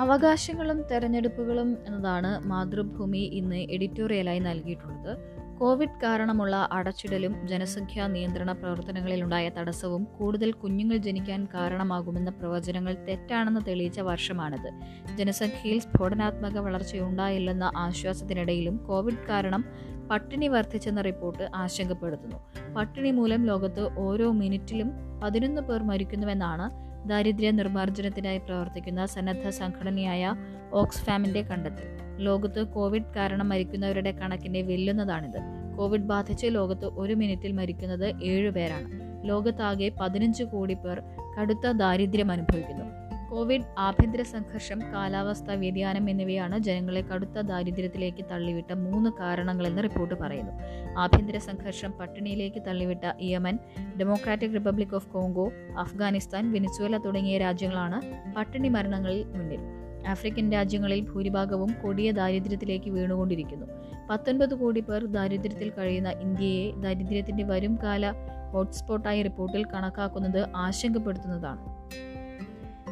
അവകാശങ്ങളും 0.00 0.82
തെരഞ്ഞെടുപ്പുകളും 0.82 1.76
എന്നതാണ് 1.86 2.48
മാതൃഭൂമി 2.48 3.18
ഇന്ന് 3.18 3.56
എഡിറ്റോറിയലായി 3.56 4.38
നൽകിയിട്ടുള്ളത്. 4.38 5.33
കോവിഡ് 5.58 6.00
കാരണമുള്ള 6.02 6.68
അടച്ചിടലും 6.72 7.46
ജനസംഖ്യാ 7.46 8.06
നിയന്ത്രണ 8.06 8.52
പ്രവർത്തനങ്ങളിലുണ്ടായ 8.52 9.48
തടസ്സവും 9.48 10.04
കൂടുതൽ 10.04 10.52
കുഞ്ഞുങ്ങൾ 10.52 10.96
ജനിക്കാൻ 10.96 11.48
കാരണമാകുമെന്ന 11.54 12.30
പ്രവചനങ്ങൾ 12.30 12.94
തെറ്റാണെന്ന് 12.94 13.60
തെളിയിച്ച 13.68 14.00
വർഷമാണിത്. 14.00 14.70
ജനസംഖ്യയിൽ 15.16 15.78
സ്ഫോടനാത്മക 15.78 16.58
വളർച്ചയുണ്ടായില്ലെന്ന 16.58 17.70
ആശ്വാസത്തിനിടയിലും 17.76 18.76
കോവിഡ് 18.76 19.26
കാരണം 19.28 19.64
പട്ടിണി 20.10 20.48
വർദ്ധിച്ചെന്ന 20.48 21.00
റിപ്പോർട്ട് 21.00 21.48
ആശങ്കപ്പെടുത്തുന്നു. 21.54 22.36
പട്ടിണി 22.74 23.10
മൂലം 23.10 23.46
ലോകത്ത് 23.46 23.98
ഓരോ 23.98 24.32
മിനിറ്റിലും 24.32 24.90
പതിനൊന്ന് 25.24 25.60
പേർ 25.60 25.82
മരിക്കുന്നുവെന്നാണ് 25.82 26.84
ദാരിദ്ര്യ 27.08 27.50
നിർമ്മാർജനത്തിനായി 27.50 28.38
പ്രവർത്തിക്കുന്ന 28.38 29.06
സന്നദ്ധ 29.06 29.48
സംഘടനയായ 29.48 30.34
ഓക്സ്ഫാമിന്റെ 30.72 31.42
കണ്ടെത്തൽ. 31.42 31.93
ലോകത്ത് 32.18 32.66
കോവിഡ് 32.66 33.14
കാരണം 33.16 33.48
മരിക്കുന്നവരുടെ 33.48 34.12
കണക്കിനെ 34.12 34.62
വെല്ലുന്നതാണിത്. 34.62 35.40
കോവിഡ് 35.78 36.02
ബാധിച്ച് 36.02 36.46
ലോകത്ത് 36.50 36.84
ഒരു 36.84 37.14
മിനിറ്റിൽ 37.14 37.52
മരിക്കുന്നത് 37.52 38.22
ഏഴുപേരാണ് 38.22 39.04
ലോകത്താകെ 39.28 39.92
പതിനഞ്ച് 40.00 40.44
കോടി 40.44 40.74
പേർ 40.74 41.02
കടുത്ത 41.40 41.70
ദാരിദ്ര്യം 41.70 42.32
അനുഭവിക്കുന്നു. 42.32 42.84
കോവിഡ് 43.30 43.62
ആഭ്യന്തര 43.78 44.22
സംഘർഷം 44.22 44.82
കാലാവസ്ഥാ 44.92 45.54
വ്യതിയാനം 45.54 46.10
എന്നിവയാണ് 46.10 46.58
ജനങ്ങളെ 46.58 47.00
കടുത്ത 47.00 47.40
ദാരിദ്ര്യത്തിലേക്ക് 47.40 48.24
തള്ളിവിട്ട 48.30 48.72
മൂന്ന് 48.72 49.10
കാരണങ്ങളെന്ന് 49.10 49.82
റിപ്പോർട്ട് 49.82 50.14
പറയുന്നു. 50.14 50.52
ആഭ്യന്തര 50.98 51.38
സംഘർഷം 51.38 51.92
പട്ടിണിയിലേക്ക് 51.92 52.62
തള്ളിവിട്ട 52.66 53.00
Yemen 53.22 53.58
Democratic 53.98 54.54
Republic 54.54 54.94
of 54.94 55.08
Congo 55.08 55.52
Afghanistan 55.78 56.52
Venezuela 56.52 56.96
തുടങ്ങിയ 56.96 57.38
രാജ്യങ്ങളാണ് 57.38 58.02
പട്ടിണി 58.34 58.68
മരണങ്ങളിൽ 58.68 59.24
മുന്നിൽ. 59.24 59.83
ആഫ്രിക്കൻ 60.06 60.52
രാജ്യങ്ങളിൽ 60.52 61.00
ഭൂരിഭാഗവും 61.00 61.74
കൊടിയ 61.82 62.10
ദാരിദ്ര്യത്തിലേക്ക് 62.12 62.90
വീണുകൊണ്ടിരിക്കുന്നു. 62.90 63.66
പത്തൊൻപത് 64.10 64.54
കോടി 64.54 64.80
പേർ 64.80 65.06
ദാരിദ്ര്യത്തിൽ 65.06 65.70
കഴിയുന്ന 65.70 66.08
ഇന്ത്യയെ 66.08 66.72
ദാരിദ്ര്യത്തിന്റെ 66.72 67.44
വരും 67.44 67.78
കാല 67.82 68.12
ഹോട്ട്സ്പോട്ടായി 68.52 69.22
റിപ്പോർട്ടിൽ 69.22 69.64
കണക്കാക്കുന്നത് 69.64 70.48
ആശങ്കപ്പെടുത്തുന്നതാണ്. 70.56 71.74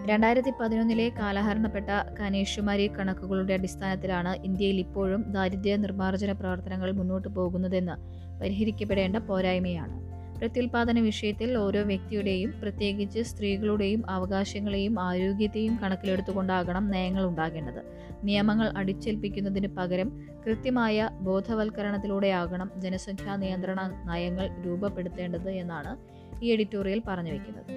രണ്ടായിരത്തി 0.07 0.53
പതിനൊന്നിലെ 0.61 1.09
കാലഹരണപ്പെട്ട 1.09 1.87
കനേഷുമാരി 2.21 2.91
കണക്കുകളുടെ 2.99 3.55
അടിസ്ഥാനത്തിലാണ് 3.55 4.37
ഇന്ത്യയിൽ 4.45 4.79
ഇപ്പോഴും 4.79 5.23
ദാരിദ്ര്യ 5.23 5.77
നിർമ്മാർജന 5.77 6.33
പ്രവർത്തനങ്ങൾ 6.33 6.93
മുന്നോട്ട് 6.93 7.29
പോകുന്നതെന്ന് 7.29 7.93
പരിഹരിക്കപ്പെടേണ്ട 8.41 9.17
പോരായ്മയാണ്. 9.17 10.12
പ്രത്യുൽപാദന 10.43 11.01
വിഷയത്തിൽ 11.01 11.57
ഓരോ 11.57 11.83
വ്യക്തിയുടെയും 11.83 12.55
പ്രത്യേകിച്ച് 12.63 13.21
സ്ത്രീകളുടെയും 13.23 14.11
അവകാശങ്ങളെയും 14.11 15.01
ആരോഗ്യത്തെയും 15.01 15.79
കണക്കിലെടുത്തുകൊണ്ടാകണം 15.83 16.91
നയങ്ങൾ 16.91 17.25
ഉണ്ടാകേണ്ടത്. 17.25 17.83
നിയമങ്ങൾ 18.25 18.73
അടിച്ചേൽപ്പിക്കുന്നതിന് 18.77 19.69
പകരം 19.77 20.09
കൃത്യമായ 20.47 21.11
ബോധവൽക്കരണത്തിലൂടെയാകണം 21.21 22.71
ജനസംഖ്യാ 22.77 23.37
നിയന്ത്രണ 23.37 24.05
നയങ്ങൾ 24.05 24.49
രൂപപ്പെടുത്തേണ്ടത് 24.67 25.51
എന്നാണ് 25.51 25.97
ഈ 26.45 26.53
എഡിറ്റോറിയൽ 26.53 27.03
പറഞ്ഞു 27.09 27.31
വയ്ക്കുന്നത് 27.31 27.73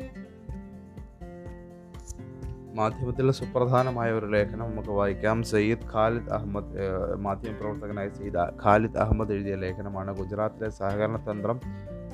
മാധ്യമത്തിലെ 2.75 3.31
സുപ്രധാനമായ 3.31 4.11
ഒരു 4.11 4.25
ലേഖനം 4.25 4.71
നമുക്ക് 4.71 4.89
വായിക്കാം. 4.89 5.43
സയ്യിദ് 5.43 5.85
ഖാലിദ് 5.93 6.29
അഹമ്മദ് 6.29 6.65
മാധ്യമ 6.65 7.21
മാധ്യമപ്രവർത്തകനായ 7.21 8.09
സയ്യിദ് 8.09 8.63
ഖാലിദ് 8.63 8.97
അഹമ്മദ് 8.97 9.33
എഴുതിയ 9.33 9.55
ലേഖനമാണ് 9.55 10.17
ഗുജറാത്തിലെ 10.17 10.69
സഹകരണ 10.69 11.17
തന്ത്രം 11.31 11.59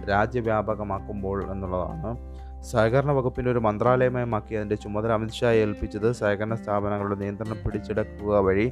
രാജ്യവ്യാപകമാക്കുമ്പോൾ 0.06 1.52
എന്നുള്ളതാണ്. 1.52 2.42
സഹകരണ 2.62 3.12
വകുപ്പിന്റെ 3.12 3.52
ഒരു 3.52 3.60
മന്ത്രാലയമായി 3.60 4.26
മാക്കി 4.26 4.56
അതിന്റെ 4.56 4.76
ചുമതല 4.76 5.12
അമിത്ഷാ 5.12 5.52
ഏൽപ്പിച്ചത് 5.52 6.12
സഹകരണ 6.12 6.56
സ്ഥാപനങ്ങളുടെ 6.56 7.16
നിയന്ത്രണം 7.16 7.58
പിടിച്ചെടുക്കുക 7.66 8.38
വഴി 8.38 8.72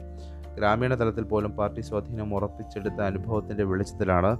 ഗ്രാമീണ 0.56 0.94
തലത്തിൽ 0.94 1.24
പോലും 1.24 1.52
പാർട്ടി 1.52 1.82
സ്വാധീനം 1.82 2.36
ഉറപ്പിച്ചെടുത്ത 2.36 3.02
അനുഭവത്തിന്റെ 3.02 3.64
വെളിച്ചത്തിലാണ്. 3.64 4.38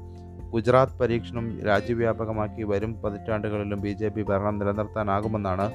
ഗുജറാത്ത് 0.50 1.00
പരീക്ഷണം 1.00 1.60
രാജ്യവ്യാപകമാക്കി 1.60 2.64
വരും 2.64 3.02
പതിറ്റാണ്ടുകളിലും 3.02 3.82
ബി 3.82 3.90
ജെ 3.90 4.10
പി 4.10 4.22
ഭരണം 4.22 4.60
നിലനിർത്താനാകുമെന്നാണ് 4.60 5.72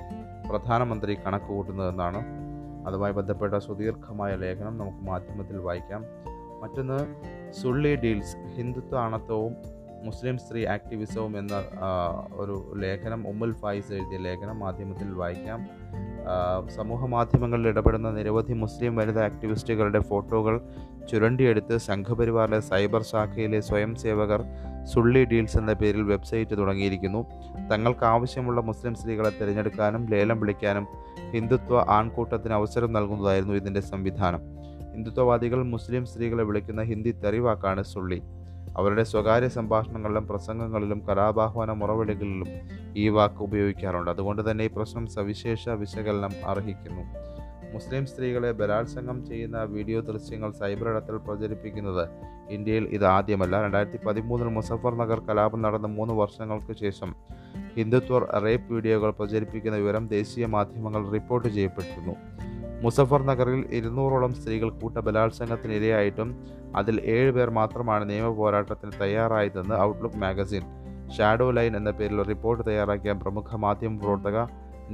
പ്രധാനമന്ത്രി 0.48 1.18
കണക്ക് 1.27 1.46
കൂട്ടുന്നതെന്നാണ് 1.46 2.24
അതുമായി 2.87 3.12
ബന്ധപ്പെട്ട 3.12 3.55
സുദീർഘമായ 3.55 4.37
ലേഖനം 4.37 4.79
നമുക്ക് 4.79 5.07
മാധ്യമത്തിൽ 5.11 5.57
വായിക്കാം. 5.57 6.05
മറ്റൊന്ന് 6.62 6.98
സുള്ളി 7.53 7.96
ഡീൽസ് 7.96 8.37
ഹിന്ദുത്വ 8.57 8.98
അണത്വവും 8.98 9.57
മുസ്ലിം 10.05 10.38
സ്ത്രീ 10.38 10.67
ആക്ടിവിസവും 10.67 11.33
എന്ന 11.38 11.55
ഒരു 12.43 12.55
ലേഖനം 12.83 13.29
ഉമ്മുൽ 13.29 13.53
ഫായിസ് 13.53 13.93
എഴുതിയ 13.93 14.19
ലേഖനം 14.19 14.59
മാധ്യമത്തിൽ 14.59 15.09
വായിക്കാം. 15.12 15.61
സമൂഹ 16.69 17.07
മാധ്യമങ്ങളിൽ 17.07 17.69
ഇടപെടുന്ന 17.69 18.11
നിരവധി 18.11 18.53
മുസ്ലിം 18.53 18.97
വനിതാ 18.97 19.25
ആക്ടിവിസ്റ്റുകളുടെ 19.25 19.99
ഫോട്ടോകൾ 19.99 20.61
ചുരണ്ടിയെടുത്ത് 21.11 21.79
സംഘപരിവാറിലെ 21.79 22.61
സൈബർ 22.61 23.03
ശാഖയിലെ 23.03 23.61
സ്വയം 23.61 23.95
സേവകർ 23.95 24.43
സുള്ളി 24.93 25.25
ഡീൽസ് 25.25 25.59
എന്ന 25.59 25.73
പേരിൽ 25.73 26.03
വെബ്സൈറ്റ് 26.03 26.59
തുടങ്ങിയിരിക്കുന്നു. 26.59 27.21
തങ്ങൾക്ക് 27.71 28.05
ആവശ്യമുള്ള 28.05 28.61
മുസ്ലിം 28.61 28.95
സ്ത്രീകളെ 28.95 29.31
തിരഞ്ഞെടുക്കാനും 29.40 30.03
ലേലം 30.11 30.40
വിളിക്കാനും 30.40 30.87
ഹിന്ദുത്വ 31.35 31.85
ആൺകൂട്ടത്തിന് 31.99 32.55
അവസരം 32.55 32.93
നൽകുന്നതായിരുന്നു 32.93 33.55
ഇതിന്റെ 33.55 33.81
സംവിധാനം. 33.81 34.43
ഹിന്ദുത്വവാദികൾ 34.95 35.62
മുസ്ലിം 35.75 36.07
സ്ത്രീകളെ 36.07 36.45
വിളിക്കുന്ന 36.45 36.83
ഹിന്ദി 36.83 37.12
തെറിവാക്കാണ് 37.25 37.83
സുള്ളി. 37.95 38.19
അവരുടെ 38.77 39.05
സ്വകാര്യ 39.05 39.48
സംഭാഷണങ്ങളിലും 39.48 40.27
പ്രസംഗങ്ങളിലും 40.27 41.07
കലാപാഹ്വാന 41.07 41.72
മുറവിളികളിലും 41.72 42.48
ഈ 42.96 43.09
വാക്ക് 43.09 43.42
ഉപയോഗിക്കാറുണ്ട്. 43.42 44.11
അതുകൊണ്ട് 44.11 44.50
തന്നെ 44.50 44.64
ഈ 44.64 44.68
പ്രശ്നം 44.77 45.07
സവിശേഷ 45.07 45.68
വിശകലനം 45.68 46.31
അർഹിക്കുന്നു. 46.46 47.03
മുസ്ലിം 47.72 48.07
സ്ത്രീകളെ 48.07 48.53
ബലാത്സംഗം 48.53 49.27
ചെയ്യുന്ന 49.27 49.62
വീഡിയോ 49.62 50.00
ദൃശ്യങ്ങൾ 50.00 50.53
സൈബർ 50.53 50.88
ഇടത്തിൽ 50.88 51.16
പ്രചരിപ്പിക്കുന്നത് 51.16 52.09
ഇന്ത്യയിൽ 52.50 52.85
ഇത് 52.85 53.05
ആദ്യമല്ല. 53.05 53.62
രണ്ടായിരത്തി 53.62 53.98
പതിമൂന്നിൽ 54.07 54.48
മുസഫർ 54.48 54.94
നഗർ 54.94 55.20
കലാപം 55.20 55.62
നടന്ന 55.62 55.87
മൂന്ന് 55.87 56.14
വർഷങ്ങൾക്ക് 56.14 56.72
ശേഷം 56.72 57.14
ഹിന്ദുത്വ 57.77 58.18
റേപ്പ് 58.18 58.72
വീഡിയോകൾ 58.72 59.11
പ്രചരിപ്പിക്കുന്ന 59.11 59.77
വിവരം 59.77 60.09
ദേശീയ 60.09 60.46
മാധ്യമങ്ങൾ 60.46 61.11
റിപ്പോർട്ട് 61.11 61.48
ചെയ്യപ്പെട്ടിരുന്നു. 61.48 62.14
മുസഫർ 62.85 63.20
നഗറിൽ 63.29 63.61
ഇരുന്നൂറോളം 63.77 64.33
സ്ത്രീകൾ 64.38 64.70
കൂട്ട 64.81 64.97
ബലാത്സംഗത്തിനിരയായിട്ടും 65.07 66.31
അതിൽ 66.81 66.97
ഏഴ് 67.14 67.31
പേർ 67.37 67.49
മാത്രമാണ് 67.59 68.05
നിയമ 68.11 68.29
പോരാട്ടത്തിന് 68.40 68.92
തയ്യാറായതെന്ന് 69.03 69.77
ഔട്ട്ലുക്ക് 69.87 70.20
മാഗസിൻ 70.25 70.64
ഷാഡോ 71.16 71.47
ലൈൻ 71.57 71.73
എന്ന 71.81 71.90
പേരിൽ 71.99 72.20
റിപ്പോർട്ട് 72.33 72.62
തയ്യാറാക്കിയ 72.68 73.12
പ്രമുഖ 73.23 73.57
മാധ്യമ 73.64 73.97
പ്രവർത്തക 74.03 74.38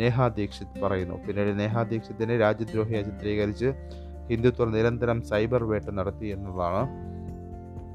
നേഹ 0.01 0.27
ദീക്ഷിത് 0.39 0.77
പറയുന്നു. 0.83 1.17
പിന്നീട് 1.27 1.53
നേഹ 1.61 1.83
ദീക്ഷിത്തിനെ 1.93 2.35
രാജ്യദ്രോഹിയെ 2.45 3.01
ചിത്രീകരിച്ച് 3.09 3.69
ഹിന്ദുത്വർ 4.31 4.69
നിരന്തരം 4.77 5.19
സൈബർ 5.31 5.63
വേട്ട 5.71 5.89
നടത്തി 5.99 6.27
എന്നതാണ് 6.37 6.83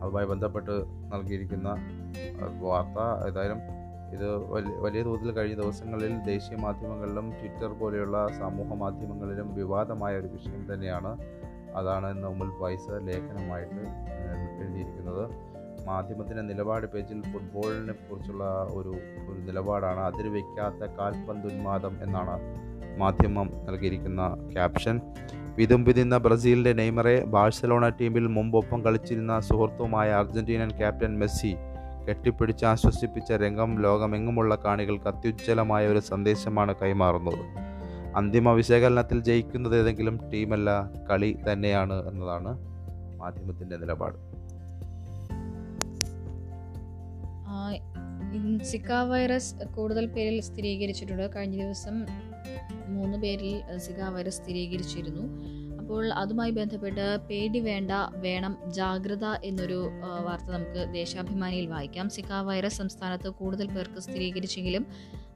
അതുമായി 0.03 0.27
ബന്ധപ്പെട്ട് 0.31 0.73
നൽകിയിരിക്കുന്ന 1.13 1.69
വാർത്ത. 2.63 2.97
ഏതായാലും 3.27 3.61
ഇത് 4.15 4.37
വലിയ 4.81 5.03
തോതിൽ 5.03 5.31
കഴിഞ്ഞ 5.31 5.61
ദിവസങ്ങളിൽ 5.61 6.17
ദേശീയ 6.17 6.57
മാധ്യമങ്ങളിലും 6.57 7.29
ട്വിറ്റർ 7.29 7.79
പോലെയുള്ള 7.79 8.27
സമൂഹ 8.39 8.73
മാധ്യമങ്ങളിലും 8.73 9.55
വിവാദമായ 9.55 10.17
ഒരു 10.17 10.27
വിഷയം 10.27 10.73
തന്നെയാണ്. 10.73 11.17
അതാണ് 11.75 12.15
ഇന്ന് 12.15 12.61
പൈസ 12.61 12.87
ലേഖനമായിട്ട് 12.89 13.81
എഴുതിയിരിക്കുന്നത്. 14.63 15.29
മാധ്യമത്തിന്റെ 15.87 16.41
നിലപാട് 16.41 16.87
പേജിൽ 16.87 17.21
ഫുട്ബോളിനെ 17.21 17.93
കുറിച്ചുള്ള 17.93 18.67
ഒരു 18.73 18.89
ഒരു 19.29 19.39
നിലപാടാണ്. 19.39 19.99
അതിര് 19.99 20.29
വയ്ക്കാത്ത 20.29 20.91
കാൽപന്തുന്മാദം 20.91 22.03
എന്നാണ് 22.03 22.39
മാധ്യമം 22.97 23.51
നൽകിയിരിക്കുന്ന 23.65 24.49
ക്യാപ്ഷൻ. 24.53 25.01
വിതുമ്പിതിന്ന 25.55 26.17
ബ്രസീലിന്റെ 26.17 26.73
നെയ്മറെ 26.73 27.25
ബാഴ്സലോണ 27.25 27.89
ടീമിൽ 27.89 28.27
മുമ്പൊപ്പം 28.27 28.81
കളിച്ചിരുന്ന 28.81 29.39
സുഹൃത്തുമായ 29.39 30.09
അർജന്റീനൻ 30.09 30.77
ക്യാപ്റ്റൻ 30.77 31.19
മെസ്സി 31.19 31.55
കെട്ടിപ്പിടിച്ച് 32.09 32.65
ആശ്വസിപ്പിച്ച 32.65 33.31
രംഗം 33.31 33.81
ലോകമെങ്ങുമുള്ള 33.81 34.55
കാണികൾക്ക് 34.55 35.07
അത്യുജ്വലമായ 35.07 35.87
ഒരു 35.87 35.99
സന്ദേശമാണ് 35.99 36.75
കൈമാറുന്നത്. 36.81 37.65
അന്തിമ 38.15 38.51
വിശകലനത്തിൽ 38.51 39.19
ജയിക്കുന്നത് 39.19 39.79
ഏതെങ്കിലും 39.79 40.29
ടീമല്ല 40.33 40.89
കളി 41.11 41.37
തന്നെയാണ് 41.51 42.07
എന്നതാണ് 42.07 42.59
മാധ്യമത്തിന്റെ 43.17 43.77
നിലപാട്. 43.77 44.35
സിക്ക 48.63 48.91
വൈറസ് 48.91 49.55
കൂടുതൽ 49.55 50.05
പേരിൽ 50.05 50.41
സ്ഥിരീകരിച്ചിട്ടുണ്ട്. 50.41 51.35
കഴിഞ്ഞ 51.35 51.63
ദിവസം 51.63 52.05
മൂന്ന് 52.87 53.17
പേരിൽ 53.17 53.77
സിക്ക 53.77 54.01
വൈറസ് 54.01 54.37
സ്ഥിരീകരിച്ചിരുന്നു. 54.37 55.21
അപ്പോൾ 55.85 56.13
അതുമായി 56.13 56.51
ബന്ധപ്പെട്ട് 56.51 57.17
പേടി 57.29 57.59
വേണ്ട 57.59 57.91
വേണം 58.13 58.53
ജാഗ്രത 58.67 59.25
എന്നൊരു 59.25 59.89
വാർത്ത 60.25 60.45
നമുക്ക് 60.45 60.93
ദേശാഭിമാനിയിൽ 60.93 61.67
വായിക്കാം. 61.67 62.09
സിക്ക 62.09 62.39
വൈറസ് 62.47 62.77
സംസ്ഥാനത്ത് 62.77 63.29
കൂടുതൽ 63.29 63.67
പേർക്ക് 63.67 63.99
സ്ഥിരീകരിച്ചെങ്കിലും 63.99 64.85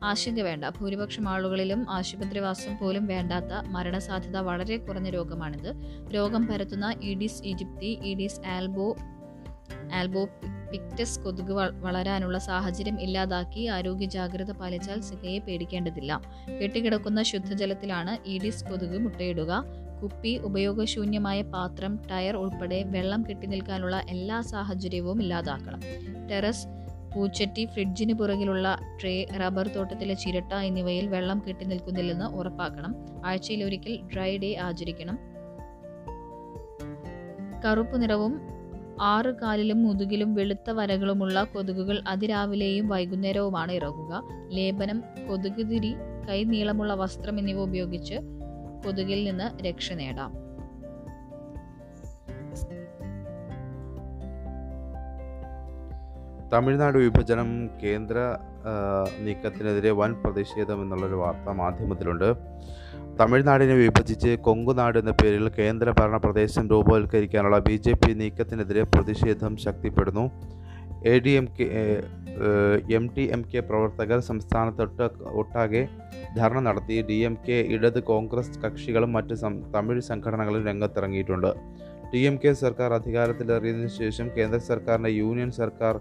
ആശങ്ക 0.03 0.41
വേണ്ട. 0.41 0.65
ഭൂരിപക്ഷം 0.69 1.29
ആളുകളിലും 1.29 1.91
ആശുപത്രിവാസം 1.91 2.77
പോലും 2.77 3.05
വേണ്ടാത്ത 3.07 3.51
മരണസാധ്യത 3.67 4.37
വളരെ 4.37 4.77
കുറഞ്ഞ 4.77 5.09
രോഗമാണിത്. 5.09 5.71
രോഗം 6.15 6.47
പരത്തുന്ന 6.47 6.95
Aedes 7.03 7.43
aegypti 7.43 7.99
Aedes 8.03 8.41
albo 8.47 8.95
albopictus 10.71 11.19
കൊതുക് 11.19 11.51
വളരാനുള്ള 11.85 12.37
സാഹചര്യം 12.37 13.01
ഇല്ലാതാക്കി 13.01 13.65
ആരോഗ്യ 13.65 14.05
ജാഗ്രത 14.05 14.51
പാലിച്ചാൽ 14.51 15.01
സിക്കയെ 15.01 15.39
പേടിക്കേണ്ടതില്ല. 15.39 16.21
കെട്ടിക്കിടക്കുന്ന 16.63 17.23
ശുദ്ധജലത്തിലാണ് 17.23 18.29
ഈഡിസ് 18.29 18.65
കൊതുക് 18.65 18.97
മുട്ടയിടുക. 19.05 19.63
കുപ്പി 20.03 20.37
ഉപയോഗശൂന്യമായ 20.37 21.41
പാത്രം 21.41 21.99
ടയർ 22.11 22.35
ഉൾപ്പെടെ 22.35 22.83
വെള്ളം 22.83 23.23
കെട്ടിനിൽക്കാനുള്ള 23.29 24.01
എല്ലാ 24.09 24.41
സാഹചര്യവും 24.41 25.21
ഇല്ലാതാക്കണം. 25.21 25.79
ടെറസ് 26.31 26.67
പൂച്ചട്ടി 27.15 27.65
ഫ്രിഡ്ജിന് 27.65 28.13
പുറകിലുള്ള 28.13 28.79
ട്രേ 29.01 29.25
റബ്ബർ 29.41 29.67
തോട്ടത്തിലെ 29.67 30.13
ചിരട്ട 30.13 30.53
എന്നിവയിൽ 30.53 31.07
വെള്ളം 31.07 31.43
കെട്ടി 31.47 31.65
നിൽക്കുന്നില്ലെന്ന് 31.65 32.25
ഉറപ്പാക്കണം. 32.25 32.95
ആഴ്ചയിൽ 33.25 33.63
ഒരിക്കൽ 33.63 33.99
ഡ്രൈ 34.13 34.37
ഡേ 34.37 34.55
ആചരിക്കണം. 34.55 35.19
കറുപ്പ് 37.65 38.01
നിറവും 38.01 38.41
ആറ് 39.01 39.35
കാലിലും 39.41 39.83
മുതുകിലും 39.83 40.33
വെളുത്ത 40.33 40.69
വരകളുമുള്ള 40.69 41.43
കൊതുകുകൾ 41.43 42.03
അതിരാവിലെയും 42.07 42.87
വൈകുന്നേരവുമാണ് 42.87 43.71
ഇറങ്ങുക. 43.71 44.23
ലേപനം 44.49 45.03
കൊതുകുതിരി 45.27 45.95
കൈ 46.29 46.43
നീളമുള്ള 46.43 46.93
വസ്ത്രം 46.93 47.39
എന്നിവ 47.39 47.59
ഉപയോഗിച്ച് 47.61 48.38
കൊതുകിൽ 48.85 49.23
നിന്ന് 49.23 49.47
രക്ഷ 49.65 49.93
നേടാം. 49.93 50.31
തമിഴ്നാട് 56.53 56.97
വിഭജനം 56.97 57.69
കേന്ദ്ര 57.83 58.15
നീക്കത്തിനെതിരെ 59.25 59.91
വൻ 59.91 60.13
പ്രതിഷേധം 60.13 60.81
എന്നുള്ളൊരു 60.81 61.15
വാർത്ത 61.15 61.49
മാധ്യമത്തിലുണ്ട്. 61.49 62.33
തമിഴ്നാടിനെ 63.19 63.73
വിഭജിച്ച് 63.73 64.37
കൊങ്കുനാട് 64.41 64.97
എന്ന 64.97 65.11
പേരിൽ 65.11 65.49
കേന്ദ്ര 65.49 65.93
ഭരണ 65.99 66.17
പ്രദേശം 66.17 66.69
രൂപവൽക്കരിക്കാനുള്ള 66.69 67.59
ബി 67.59 67.75
ജെ 67.75 67.93
പി 67.93 68.13
നീക്കത്തിനെതിരെ 68.13 68.83
പ്രതിഷേധം 68.83 69.57
ശക്തിപ്പെടുന്നു. 69.57 70.25
A 71.05 71.19
D 71.19 71.29
M 71.29 71.47
K 71.59 71.67
M 72.97 73.05
T 73.15 73.23
M 73.35 73.41
K 73.51 73.59
പ്രവർത്തകർ 73.59 74.19
സംസ്ഥാനത്തൊട്ട് 74.29 75.05
ഒട്ടാകെ 75.41 75.81
ധർണ 76.37 76.59
നടത്തി. 76.59 76.95
ഡി 77.09 77.17
എം 77.29 77.35
കെ 77.47 77.57
ഇടത് 77.75 77.99
കോൺഗ്രസ് 78.11 78.59
കക്ഷികളും 78.63 79.11
മറ്റ് 79.17 79.35
തമിഴ് 79.75 80.03
സംഘടനകളും 80.09 80.63
രംഗത്തിറങ്ങിയിട്ടുണ്ട്. 80.69 81.51
ഡി 82.13 82.21
എം 82.29 82.35
കെ 82.43 82.51
സർക്കാർ 82.63 82.93
അധികാരത്തിലേറിയതിനു 82.99 83.89
ശേഷം 84.01 84.29
കേന്ദ്ര 84.37 84.59
സർക്കാരിന്റെ 84.69 85.11
യൂണിയൻ 85.21 85.51
സർക്കാർ 85.61 85.95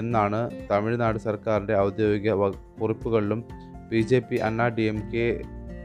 എന്നാണ് 0.00 0.40
തമിഴ്നാട് 0.70 1.18
സർക്കാരിന്റെ 1.28 1.76
ഔദ്യോഗിക 1.78 2.34
കുറിപ്പുകളിലും 2.80 3.40
B 3.90 4.00
J 4.10 4.18
P 4.28 4.36
Anna 4.48 4.66
D 4.76 4.84
M 4.92 4.98
K 5.12 5.24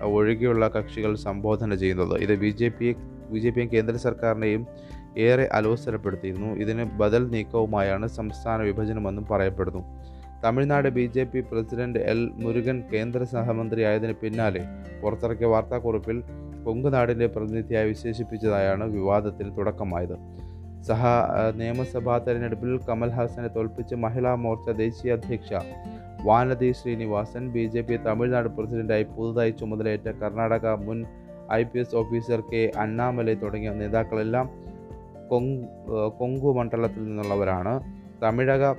ഒഴികെയുള്ള 0.09 0.65
കക്ഷികൾ 0.75 1.15
സംബോധന 1.27 1.75
ചെയ്യുന്നത്. 1.75 2.13
ഇത് 2.25 2.33
B 2.43 2.51
J 2.59 2.69
P 2.79 2.89
B 3.31 3.39
J 3.39 3.49
പിയും 3.55 3.69
കേന്ദ്ര 3.73 3.95
സർക്കാരിനെയും 3.95 4.61
ഏറെ 5.17 5.49
അലോസരപ്പെടുത്തിയിരുന്നു. 5.51 6.47
ഇതിന് 6.47 6.83
ബദൽ 6.83 7.29
നീക്കവുമായാണ് 7.29 8.07
സംസ്ഥാന 8.07 8.61
വിഭജനമെന്നും 8.61 9.25
പറയപ്പെടുന്നു. 9.31 9.83
Tamil Nadu 10.43 10.89
B 10.89 11.11
J 11.15 11.23
P 11.23 11.39
president 11.39 11.99
L 11.99 12.29
Murugan 12.33 12.83
കേന്ദ്ര 12.93 13.23
സഹമന്ത്രിയായതിന് 13.23 14.13
പിന്നാലെ 14.13 14.67
പുറത്തിറക്കിയ 15.01 15.47
വാർത്താക്കുറിപ്പിൽ 15.47 16.23
കൊങ്കുനാടിന്റെ 16.65 17.27
പ്രതിനിധിയായി 17.27 17.87
വിശേഷിപ്പിച്ചതായാണ് 17.87 18.83
വിവാദത്തിൽ 18.83 19.49
തുടക്കമായത്. 19.49 20.17
സഹ 20.87 21.05
നിയമസഭാ 21.55 22.17
തെരഞ്ഞെടുപ്പിൽ 22.17 22.79
കമൽഹാസനെ 22.89 23.47
തോൽപ്പിച്ച് 23.47 23.95
മഹിളാ 23.95 24.35
മോർച്ച 24.35 24.69
ദേശീയ 24.69 25.13
അധ്യക്ഷ 25.13 25.53
Vanathi 26.23 26.71
Srinivasan 26.71 27.51
B 27.51 27.65
J 27.65 27.81
P 27.81 27.97
Tamil Nadu 27.97 28.49
പ്രസിഡന്റായി 28.49 29.03
പുതുതായി 29.03 29.51
ചുമതലയേറ്റ 29.51 30.09
കർണാടക 30.11 30.67
മുൻ 30.67 31.05
I 31.51 31.63
P 31.63 31.79
S 31.79 31.95
officer 31.95 32.41
K 32.53 32.71
Annamalai 32.77 33.33
തുടങ്ങിയ 33.33 33.69
നേതാക്കളെല്ലാം 33.71 34.68
കൊങ് 35.29 35.55
കൊങ്കു 36.19 36.49
മണ്ഡലത്തിൽ 36.57 37.03
നിന്നുള്ളവരാണ്. 37.03 37.73
തമിഴക 38.23 38.73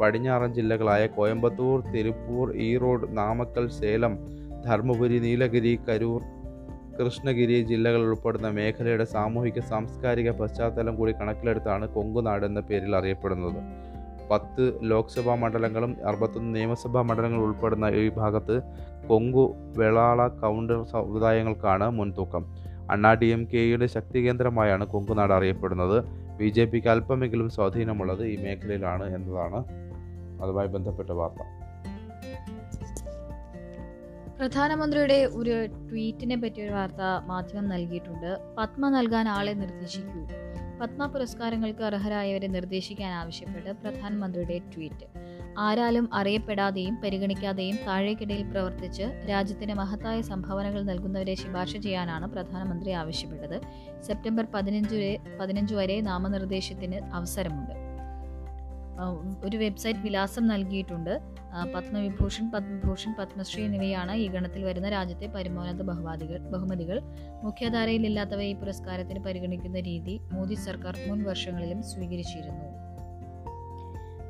പടിഞ്ഞാറൻ 0.00 0.54
ജില്ലകളായ 0.54 1.06
കോയമ്പത്തൂർ 1.06 1.76
തിരുപ്പൂർ 1.92 2.56
ഈറോഡ് 2.56 3.06
നാമക്കൽ 3.18 3.68
സേലം 3.68 4.14
ധർമ്മപുരി 4.66 5.18
നീലഗിരി 5.18 5.80
കരൂർ 5.88 6.22
കൃഷ്ണഗിരി 6.98 7.56
ജില്ലകൾ 7.60 8.00
ഉൾപ്പെടുന്ന 8.00 8.48
മേഖലയുടെ 8.48 9.04
സാമൂഹിക 9.04 9.60
സാംസ്കാരിക 9.60 10.30
പശ്ചാത്തലം 10.30 10.96
കൂടി 10.96 11.12
കണക്കിലെടുത്താണ് 11.12 11.88
കൊങ്കുനാട് 11.88 12.46
എന്ന 12.46 12.60
പേരിൽ 12.60 12.96
അറിയപ്പെടുന്നത്. 12.96 13.60
പത്ത് 14.30 14.64
ലോക്സഭാ 14.82 15.34
മണ്ഡലങ്ങളും 15.34 15.96
അറുപത്തൊന്ന് 16.08 16.54
നിയമസഭാ 16.54 17.02
മണ്ഡലങ്ങളും 17.02 17.44
ഉൾപ്പെടുന്ന 17.44 17.86
ഈ 17.86 18.08
ഭാഗത്ത് 18.08 18.56
കൊങ്കു 19.08 19.44
വെളാള 19.78 20.28
കൗണ്ടർ 20.28 20.84
സമുദായങ്ങൾക്കാണ് 20.84 21.90
മുൻതൂക്കം. 21.90 22.44
അണ്ണാ 22.90 23.14
ഡി 23.14 23.26
എം 23.26 23.48
കെയുടെ 23.54 23.86
ശക്തി 23.86 24.20
കേന്ദ്രമായാണ് 24.20 24.84
കൊങ്കുനാട് 24.84 25.32
അറിയപ്പെടുന്നത്. 25.32 26.04
ബി 26.36 26.48
ജെ 26.48 26.64
പിക്ക് 26.64 26.88
അല്പമെങ്കിലും 26.88 27.50
സ്വാധീനമുള്ളത് 27.50 28.26
ഈ 28.26 28.36
മേഖലയിലാണ് 28.36 29.14
എന്നതാണ് 29.14 29.64
അതുമായി 30.42 30.68
ബന്ധപ്പെട്ട 30.68 31.10
വാർത്ത. 31.10 31.42
പ്രധാനമന്ത്രിയുടെ 34.38 35.28
ഒരു 35.32 35.66
ട്വീറ്റിനെ 35.66 36.36
പറ്റിയ 36.36 36.64
ഒരു 36.64 36.72
വാർത്ത 36.72 37.02
മാധ്യമം 37.26 37.68
നൽകിയിട്ടുണ്ട്. 37.68 38.38
പത്മ 38.58 38.88
നൽകാൻ 38.88 39.28
ആളെ 39.28 39.52
നിർദ്ദേശിക്കൂ. 39.52 40.28
പത്മ 40.80 41.06
പുരസ്കാരങ്ങൾക്ക് 41.06 41.82
അർഹരായവരെ 41.82 42.46
നിർദ്ദേശിക്കാൻ 42.46 43.12
ആവശ്യപ്പെട്ട് 43.12 43.70
പ്രധാനമന്ത്രിയുടെ 43.70 44.58
ട്വീറ്റ്. 44.58 45.35
ആരാലും 45.58 46.14
അറിയപ്പെടാതെയും 46.14 47.00
പരിഗണിക്കാതെയും 47.02 47.76
താഴേക്കിടയിൽ 47.86 48.50
പ്രവർത്തിച്ച് 48.50 49.02
രാജ്യത്തിന് 49.28 49.74
മഹത്തായ 49.74 50.20
സംഭാവനകൾ 50.20 50.82
നൽകുന്നവരെ 50.82 51.34
ശുപാർശ 51.34 51.76
ചെയ്യാനാണ് 51.76 52.26
പ്രധാനമന്ത്രി 52.26 52.90
ആവശ്യപ്പെട്ടത്. 52.90 53.60
സെപ്റ്റംബർ 54.02 54.46
പതിനഞ്ച് 54.54 55.18
പതിനഞ്ച് 55.40 55.74
വരെ 55.74 56.00
നാമനിർദ്ദേശത്തിന് 56.00 56.94
അവസരമുണ്ട്. 56.94 57.74
ഒരു 59.44 59.56
വെബ്സൈറ്റ് 59.56 59.98
വിലാസം 59.98 60.46
നൽകിയിട്ടുണ്ട്. 60.46 61.20
പത്മവിഭൂഷൺ 61.74 62.50
പത്മഭൂഷൺ 62.50 63.14
പത്മശ്രീ 63.18 63.64
എന്നിവയാണ് 63.64 64.12
ഈ 64.12 64.28
ഗണത്തിൽ 64.28 64.64
വരുന്ന 64.64 64.88
രാജ്യത്തെ 64.88 65.26
പരമോന്നത 65.26 65.82
ബഹുമതികൾ 65.82 66.38
ബഹുമതികൾ. 66.38 67.00
മുഖ്യധാരയിലില്ലാത്തവ 67.42 68.42
ഈ 68.42 68.54
പുരസ്കാരത്തിന് 68.54 69.24
പരിഗണിക്കുന്ന 69.24 69.80
രീതി 69.80 70.20
മോദി 70.32 70.54
സർക്കാർ 70.54 70.96
മുൻ 71.08 71.24
വർഷങ്ങളിലും 71.24 71.82
സ്വീകരിച്ചിരുന്നു. 71.82 72.85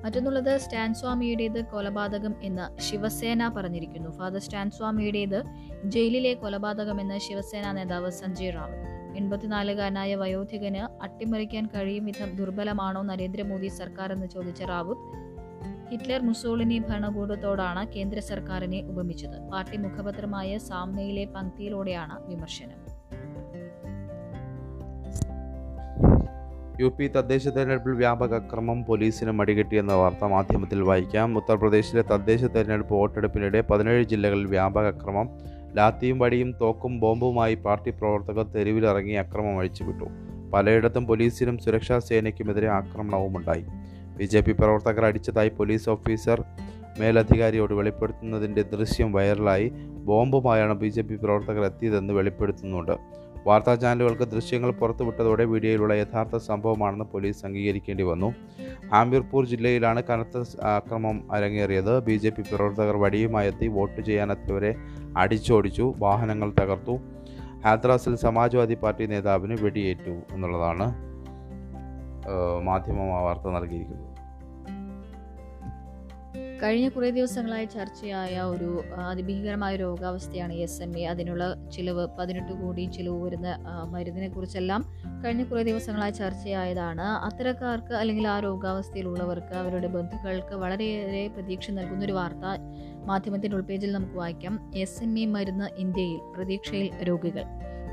മറ്റൊന്നുള്ളത് 0.06 0.58
സ്റ്റാൻ 0.58 0.94
സ്വാമിയുടേത് 0.94 1.64
കൊലപാതകം 1.64 2.34
എന്ന് 2.42 2.80
ശിവസേന 2.80 3.48
പറഞ്ഞിരിക്കുന്നു. 3.48 4.10
ഫാദർ 4.10 4.38
സ്റ്റാൻ 4.38 4.70
സ്വാമിയുടേത് 4.70 5.42
ജയിലിലെ 5.84 6.34
കൊലപാതകമെന്ന് 6.34 7.18
ശിവസേന 7.18 7.72
നേതാവ് 7.72 8.10
സഞ്ജയ് 8.10 8.52
റാവത്ത്. 8.54 9.16
എൺപത്തിനാലുകാരനായ 9.16 10.14
വയോധികന് 10.14 11.02
അട്ടിമറിക്കാൻ 11.02 11.66
കഴിയും 11.66 12.04
വിധം 12.04 12.36
ദുർബലമാണോ 12.36 13.02
നരേന്ദ്രമോദി 13.02 13.66
സർക്കാർ 13.66 14.12
എന്ന് 14.12 14.26
ചോദിച്ച 14.26 14.62
റാവുത്ത് 14.62 15.26
ഹിറ്റ്ലർ 15.90 16.20
മുസോളിനി 16.20 16.78
ഭരണകൂടത്തോടാണ് 16.78 17.92
കേന്ദ്ര 17.92 18.20
സർക്കാരിനെ 18.20 18.82
ഉപമിച്ചത്. 18.82 19.50
പാർട്ടി 19.52 19.76
മുഖപത്രമായ 19.76 20.58
സാമ്നയിലെ 20.58 21.24
പങ്ക്തിയിലൂടെയാണ് 21.24 22.26
വിമർശനം. 22.26 22.95
യു 26.80 26.92
പി 26.98 27.06
തദ്ദേശ 27.08 27.48
തെരഞ്ഞെടുപ്പിൽ 27.48 27.92
വ്യാപക 27.92 28.34
അക്രമം 28.34 28.84
പോലീസിന് 28.84 29.30
മടികെട്ടിയെന്ന 29.30 29.92
വാർത്ത 29.92 30.24
മാധ്യമത്തിൽ 30.24 30.80
വായിക്കാം. 30.82 31.36
ഉത്തർപ്രദേശിലെ 31.36 32.02
തദ്ദേശ 32.02 32.44
തെരഞ്ഞെടുപ്പ് 32.44 32.94
വോട്ടെടുപ്പിനിടെ 32.94 33.60
പതിനേഴ് 33.60 34.04
ജില്ലകളിൽ 34.04 34.44
വ്യാപക 34.44 34.86
അക്രമം. 34.86 35.30
ലാത്തിയും 35.76 36.18
വടിയും 36.18 36.54
തോക്കും 36.60 37.00
ബോംബുമായി 37.00 37.54
പാർട്ടി 37.54 37.90
പ്രവർത്തകർ 37.90 38.42
തെരുവിലിറങ്ങി 38.42 39.12
അക്രമം 39.12 39.58
അഴിച്ചുവിട്ടു. 39.58 40.04
പലയിടത്തും 40.50 41.06
പോലീസിനും 41.06 41.58
സുരക്ഷാ 41.58 41.98
സേനയ്ക്കുമെതിരെ 41.98 42.68
ആക്രമണവുമുണ്ടായി. 42.68 43.64
ബി 44.16 44.24
ജെ 44.24 44.40
പി 44.40 44.52
പ്രവർത്തകർ 44.52 45.04
അടിച്ചതായി 45.04 45.48
പോലീസ് 45.48 45.90
ഓഫീസർ 45.90 46.44
മേലധികാരിയോട് 46.98 47.74
വെളിപ്പെടുത്തുന്നതിന്റെ 47.74 48.62
ദൃശ്യം 48.62 49.12
വൈറലായി. 49.12 49.68
ബോംബുമായാണ് 50.04 50.74
ബി 50.74 50.88
ജെ 50.88 51.02
പി 51.02 51.16
പ്രവർത്തകർ 51.16 51.64
എത്തിയതെന്ന് 51.64 52.14
വെളിപ്പെടുത്തുന്നുണ്ട്. 52.14 53.25
വാർത്താ 53.46 53.72
ചാനലുകൾക്ക് 53.82 54.26
ദൃശ്യങ്ങൾ 54.32 54.70
പുറത്തുവിട്ടതോടെ 54.78 55.44
വീഡിയോയിലുള്ള 55.50 55.94
യഥാർത്ഥ 56.00 56.36
സംഭവമാണെന്ന് 56.46 57.06
പോലീസ് 57.12 57.42
അംഗീകരിക്കേണ്ടി 57.48 58.04
വന്നു. 58.08 58.28
ആംബിർപൂർ 59.00 59.42
ജില്ലയിലാണ് 59.52 60.00
കനത്ത 60.08 60.42
ആക്രമം 60.76 61.16
അരങ്ങേറിയത് 61.36 61.92
ബി 62.06 62.16
ജെ 62.22 62.30
പി 62.36 62.44
പ്രവർത്തകർ 62.50 62.96
വടിയുമായി 63.04 63.50
എത്തി 63.52 63.68
വോട്ട് 63.76 64.00
ചെയ്യാനെത്തിയവരെ 64.08 64.72
അടിച്ചോടിച്ചു. 65.22 65.86
വാഹനങ്ങൾ 66.04 66.50
തകർത്തു. 66.60 66.96
ഹാദ്രാസിൽ 67.66 68.16
സമാജ്വാദി 68.24 68.78
പാർട്ടി 68.82 69.06
നേതാവിന് 69.14 69.56
വെടിയേറ്റു 69.64 70.16
എന്നുള്ളതാണ് 70.34 70.88
മാധ്യമം 72.68 73.08
വാർത്ത 73.28 73.48
നൽകിയിരിക്കുന്നത്. 73.56 74.15
കഴിഞ്ഞ 76.62 76.88
കുറേ 76.88 77.10
ദിവസങ്ങളായി 77.10 77.64
ചർച്ചയായ 77.64 78.40
ഒരു 78.40 78.82
അതിഭീകരമായ 78.94 79.76
രോഗാവസ്ഥയാണ് 79.76 80.52
എസ് 80.52 80.82
എം 80.82 80.98
എ. 80.98 81.04
അതിനുള്ള 81.04 81.68
ചിലവ് 81.72 82.08
പതിനെട്ട് 82.18 82.52
കോടി 82.52 82.84
ചിലവ് 82.84 83.24
വരുന്ന 83.24 83.58
മരുന്നിനെ 83.90 84.28
കുറിച്ചെല്ലാം 84.28 84.84
കഴിഞ്ഞ 85.24 85.44
കുറേ 85.44 85.62
ദിവസങ്ങളായി 85.62 86.10
ചർച്ചയായതാണ്. 86.10 87.00
അത്തരക്കാർക്ക് 87.00 87.94
അല്ലെങ്കിൽ 87.94 88.28
ആ 88.28 88.40
രോഗാവസ്ഥയിലുള്ളവർക്ക് 88.40 89.54
അവരുടെ 89.54 89.86
ബന്ധുക്കൾക്ക് 89.86 90.54
വളരെയേറെ 90.54 91.26
പ്രതീക്ഷ 91.26 91.70
നൽകുന്ന 91.70 92.04
ഒരു 92.04 92.12
വാർത്ത 92.12 92.46
മാധ്യമത്തിന്റെ 93.04 93.56
ഉൾപേജിൽ 93.56 93.92
നമുക്ക് 93.92 94.14
വായിക്കാം. 94.14 94.70
എസ് 94.74 95.02
എം 95.02 95.18
എ 95.18 95.26
മരുന്ന് 95.26 95.70
ഇന്ത്യയിൽ 95.78 96.18
പ്രതീക്ഷയിൽ 96.36 97.02
രോഗികൾ. 97.02 97.44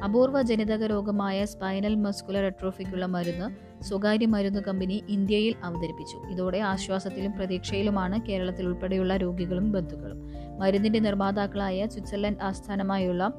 അപൂർവ 0.03 0.41
ജനിതക 0.41 0.85
രോഗമായ 0.85 1.45
സ്പൈനൽ 1.45 1.95
മസ്കുലർ 1.95 2.45
അട്രോഫിക്കുള്ള 2.45 3.05
മരുന്ന് 3.05 3.72
സ്വകാര്യ 3.83 4.25
മരുന്ന് 4.25 4.59
കമ്പനി 4.59 5.03
ഇന്ത്യയിൽ 5.09 5.55
അവതരിപ്പിച്ചു. 5.63 6.17
ഇതോടെ 6.17 6.57
ആശ്വാസത്തിലും 6.57 7.33
പ്രതീക്ഷയിലുമാണ് 7.33 8.25
കേരളത്തിൽ 8.25 8.65
ഉൾപ്പെടെയുള്ള 8.65 9.17
രോഗികളും 9.17 9.71
ബന്ധുക്കളും. 9.71 10.17
മരുന്നിന്റെ 10.59 10.99
നിർമ്മാതാക്കളായ 10.99 11.87
സ്വിറ്റ്സർലൻഡ് 11.87 12.37
ആസ്ഥാനമായുള്ള 12.41 13.33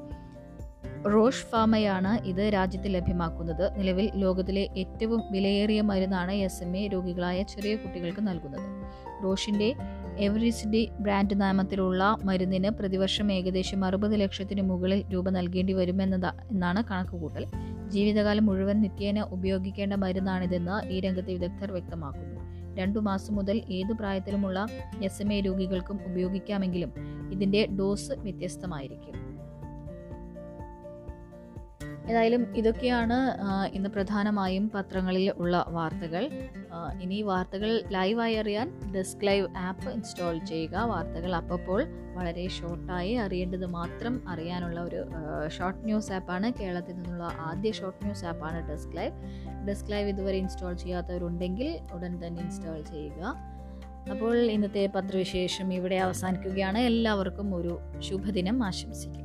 റോഷ് 1.13 1.45
ഫാമയാണ് 1.45 2.27
ഇത് 2.27 2.53
രാജ്യത്ത് 2.53 2.93
ലഭ്യമാക്കുന്നത്. 2.93 3.79
നിലവിൽ 3.79 4.11
ലോകത്തിലെ 4.15 4.69
ഏറ്റവും 4.77 5.21
വിലയേറിയ 5.31 5.81
മരുന്നാണ് 5.81 6.31
എസ് 6.31 6.63
എം 6.63 6.77
എ 6.77 6.87
രോഗികളായ 6.87 7.43
ചെറിയ 7.43 7.75
കുട്ടികൾക്ക് 7.75 8.27
നൽകുന്നത്. 8.27 8.61
റോഷിന്റെ 9.23 9.73
എവറിസ്ഡി 10.17 10.89
ബ്രാൻഡ് 10.99 11.41
നാമത്തിലുള്ള 11.41 12.17
മരുന്നിന് 12.23 12.69
പ്രതിവർഷം 12.69 13.31
ഏകദേശം 13.31 13.85
അറുപത് 13.85 14.21
ലക്ഷത്തിന് 14.21 14.61
മുകളിൽ 14.61 15.05
രൂപ 15.13 15.29
നൽകേണ്ടി 15.29 15.73
വരുമെന്നതാ 15.73 16.33
എന്നാണ് 16.51 16.83
കണക്കുകൂട്ടൽ. 16.83 17.45
ജീവിതകാലം 17.87 18.45
മുഴുവൻ 18.45 18.81
നിത്യേന 18.81 19.21
ഉപയോഗിക്കേണ്ട 19.21 19.93
മരുന്നാണിതെന്ന് 19.93 20.87
ഈ 20.87 20.99
രംഗത്തെ 20.99 21.33
വിദഗ്ധർ 21.33 21.71
വ്യക്തമാക്കുന്നു. 21.71 22.41
രണ്ടു 22.75 22.99
മാസം 22.99 23.35
മുതൽ 23.35 23.61
ഏതു 23.71 23.93
പ്രായത്തിലുമുള്ള 23.93 24.67
എസ് 25.03 25.21
എം 25.21 25.33
എ 25.33 25.39
രോഗികൾക്കും 25.39 25.99
ഉപയോഗിക്കാമെങ്കിലും 26.07 26.93
ഇതിന്റെ 27.31 27.67
ഡോസ് 27.79 28.11
വ്യത്യസ്തമായിരിക്കും. 28.11 29.34
ഏതായാലും 32.09 32.55
ഇതൊക്കെയാണ് 32.55 33.17
ഇന്ന് 33.77 33.89
പ്രധാനമായും 33.89 34.65
പത്രങ്ങളിൽ 34.75 35.31
ഉള്ള 35.31 35.65
വാർത്തകൾ. 35.67 36.23
ഇനി 37.01 37.21
വാർത്തകൾ 37.21 37.83
ലൈവായി 37.91 38.35
അറിയാൻ 38.35 38.67
ഡെസ്ക് 38.95 39.25
ലൈവ് 39.27 39.47
ആപ്പ് 39.57 39.87
ഇൻസ്റ്റാൾ 39.89 40.35
ചെയ്യുക. 40.51 40.75
വാർത്തകൾ 40.91 41.35
അപ്പോൾ 41.35 41.81
വളരെ 42.17 42.47
ഷോർട്ടായി 42.47 43.13
അറിയേണ്ടത് 43.13 43.65
മാത്രം 43.65 44.29
അറിയാനുള്ള 44.29 44.79
ഒരു 44.81 45.01
ഷോർട്ട് 45.57 45.81
ന്യൂസ് 45.85 46.11
ആപ്പാണ് 46.17 46.53
കേരളത്തിൽ 46.59 46.95
നിന്നുള്ള 46.95 47.23
ആദ്യ 47.49 47.71
ഷോർട്ട് 47.71 48.03
ന്യൂസ് 48.05 48.25
ആപ്പാണ് 48.25 48.69
ഡെസ്ക് 48.69 48.95
ലൈവ് 48.97 49.13
ഡെസ്ക് 49.67 49.91
ലൈവ് 49.91 50.09
ഇതുവരെ 50.09 50.37
ഇൻസ്റ്റാൾ 50.37 50.73
ചെയ്യാത്തവരുണ്ടെങ്കിൽ 50.73 51.69
ഉടൻ 51.93 52.27
തന്നെ 52.27 52.41
ഇൻസ്റ്റാൾ 52.43 52.79
ചെയ്യുക. 52.93 53.21
അപ്പോൾ 54.11 54.35
ഇന്നത്തെ 54.55 54.89
പത്രവിശേഷം 54.95 55.73
ഇവിടെ 55.73 55.95
അവസാനിക്കുകയാണ്. 55.95 56.77
എല്ലാവർക്കും 56.77 57.55
ഒരു 57.55 57.79
ശുഭദിനം 57.99 58.65
ആശംസിക്കും 58.65 59.24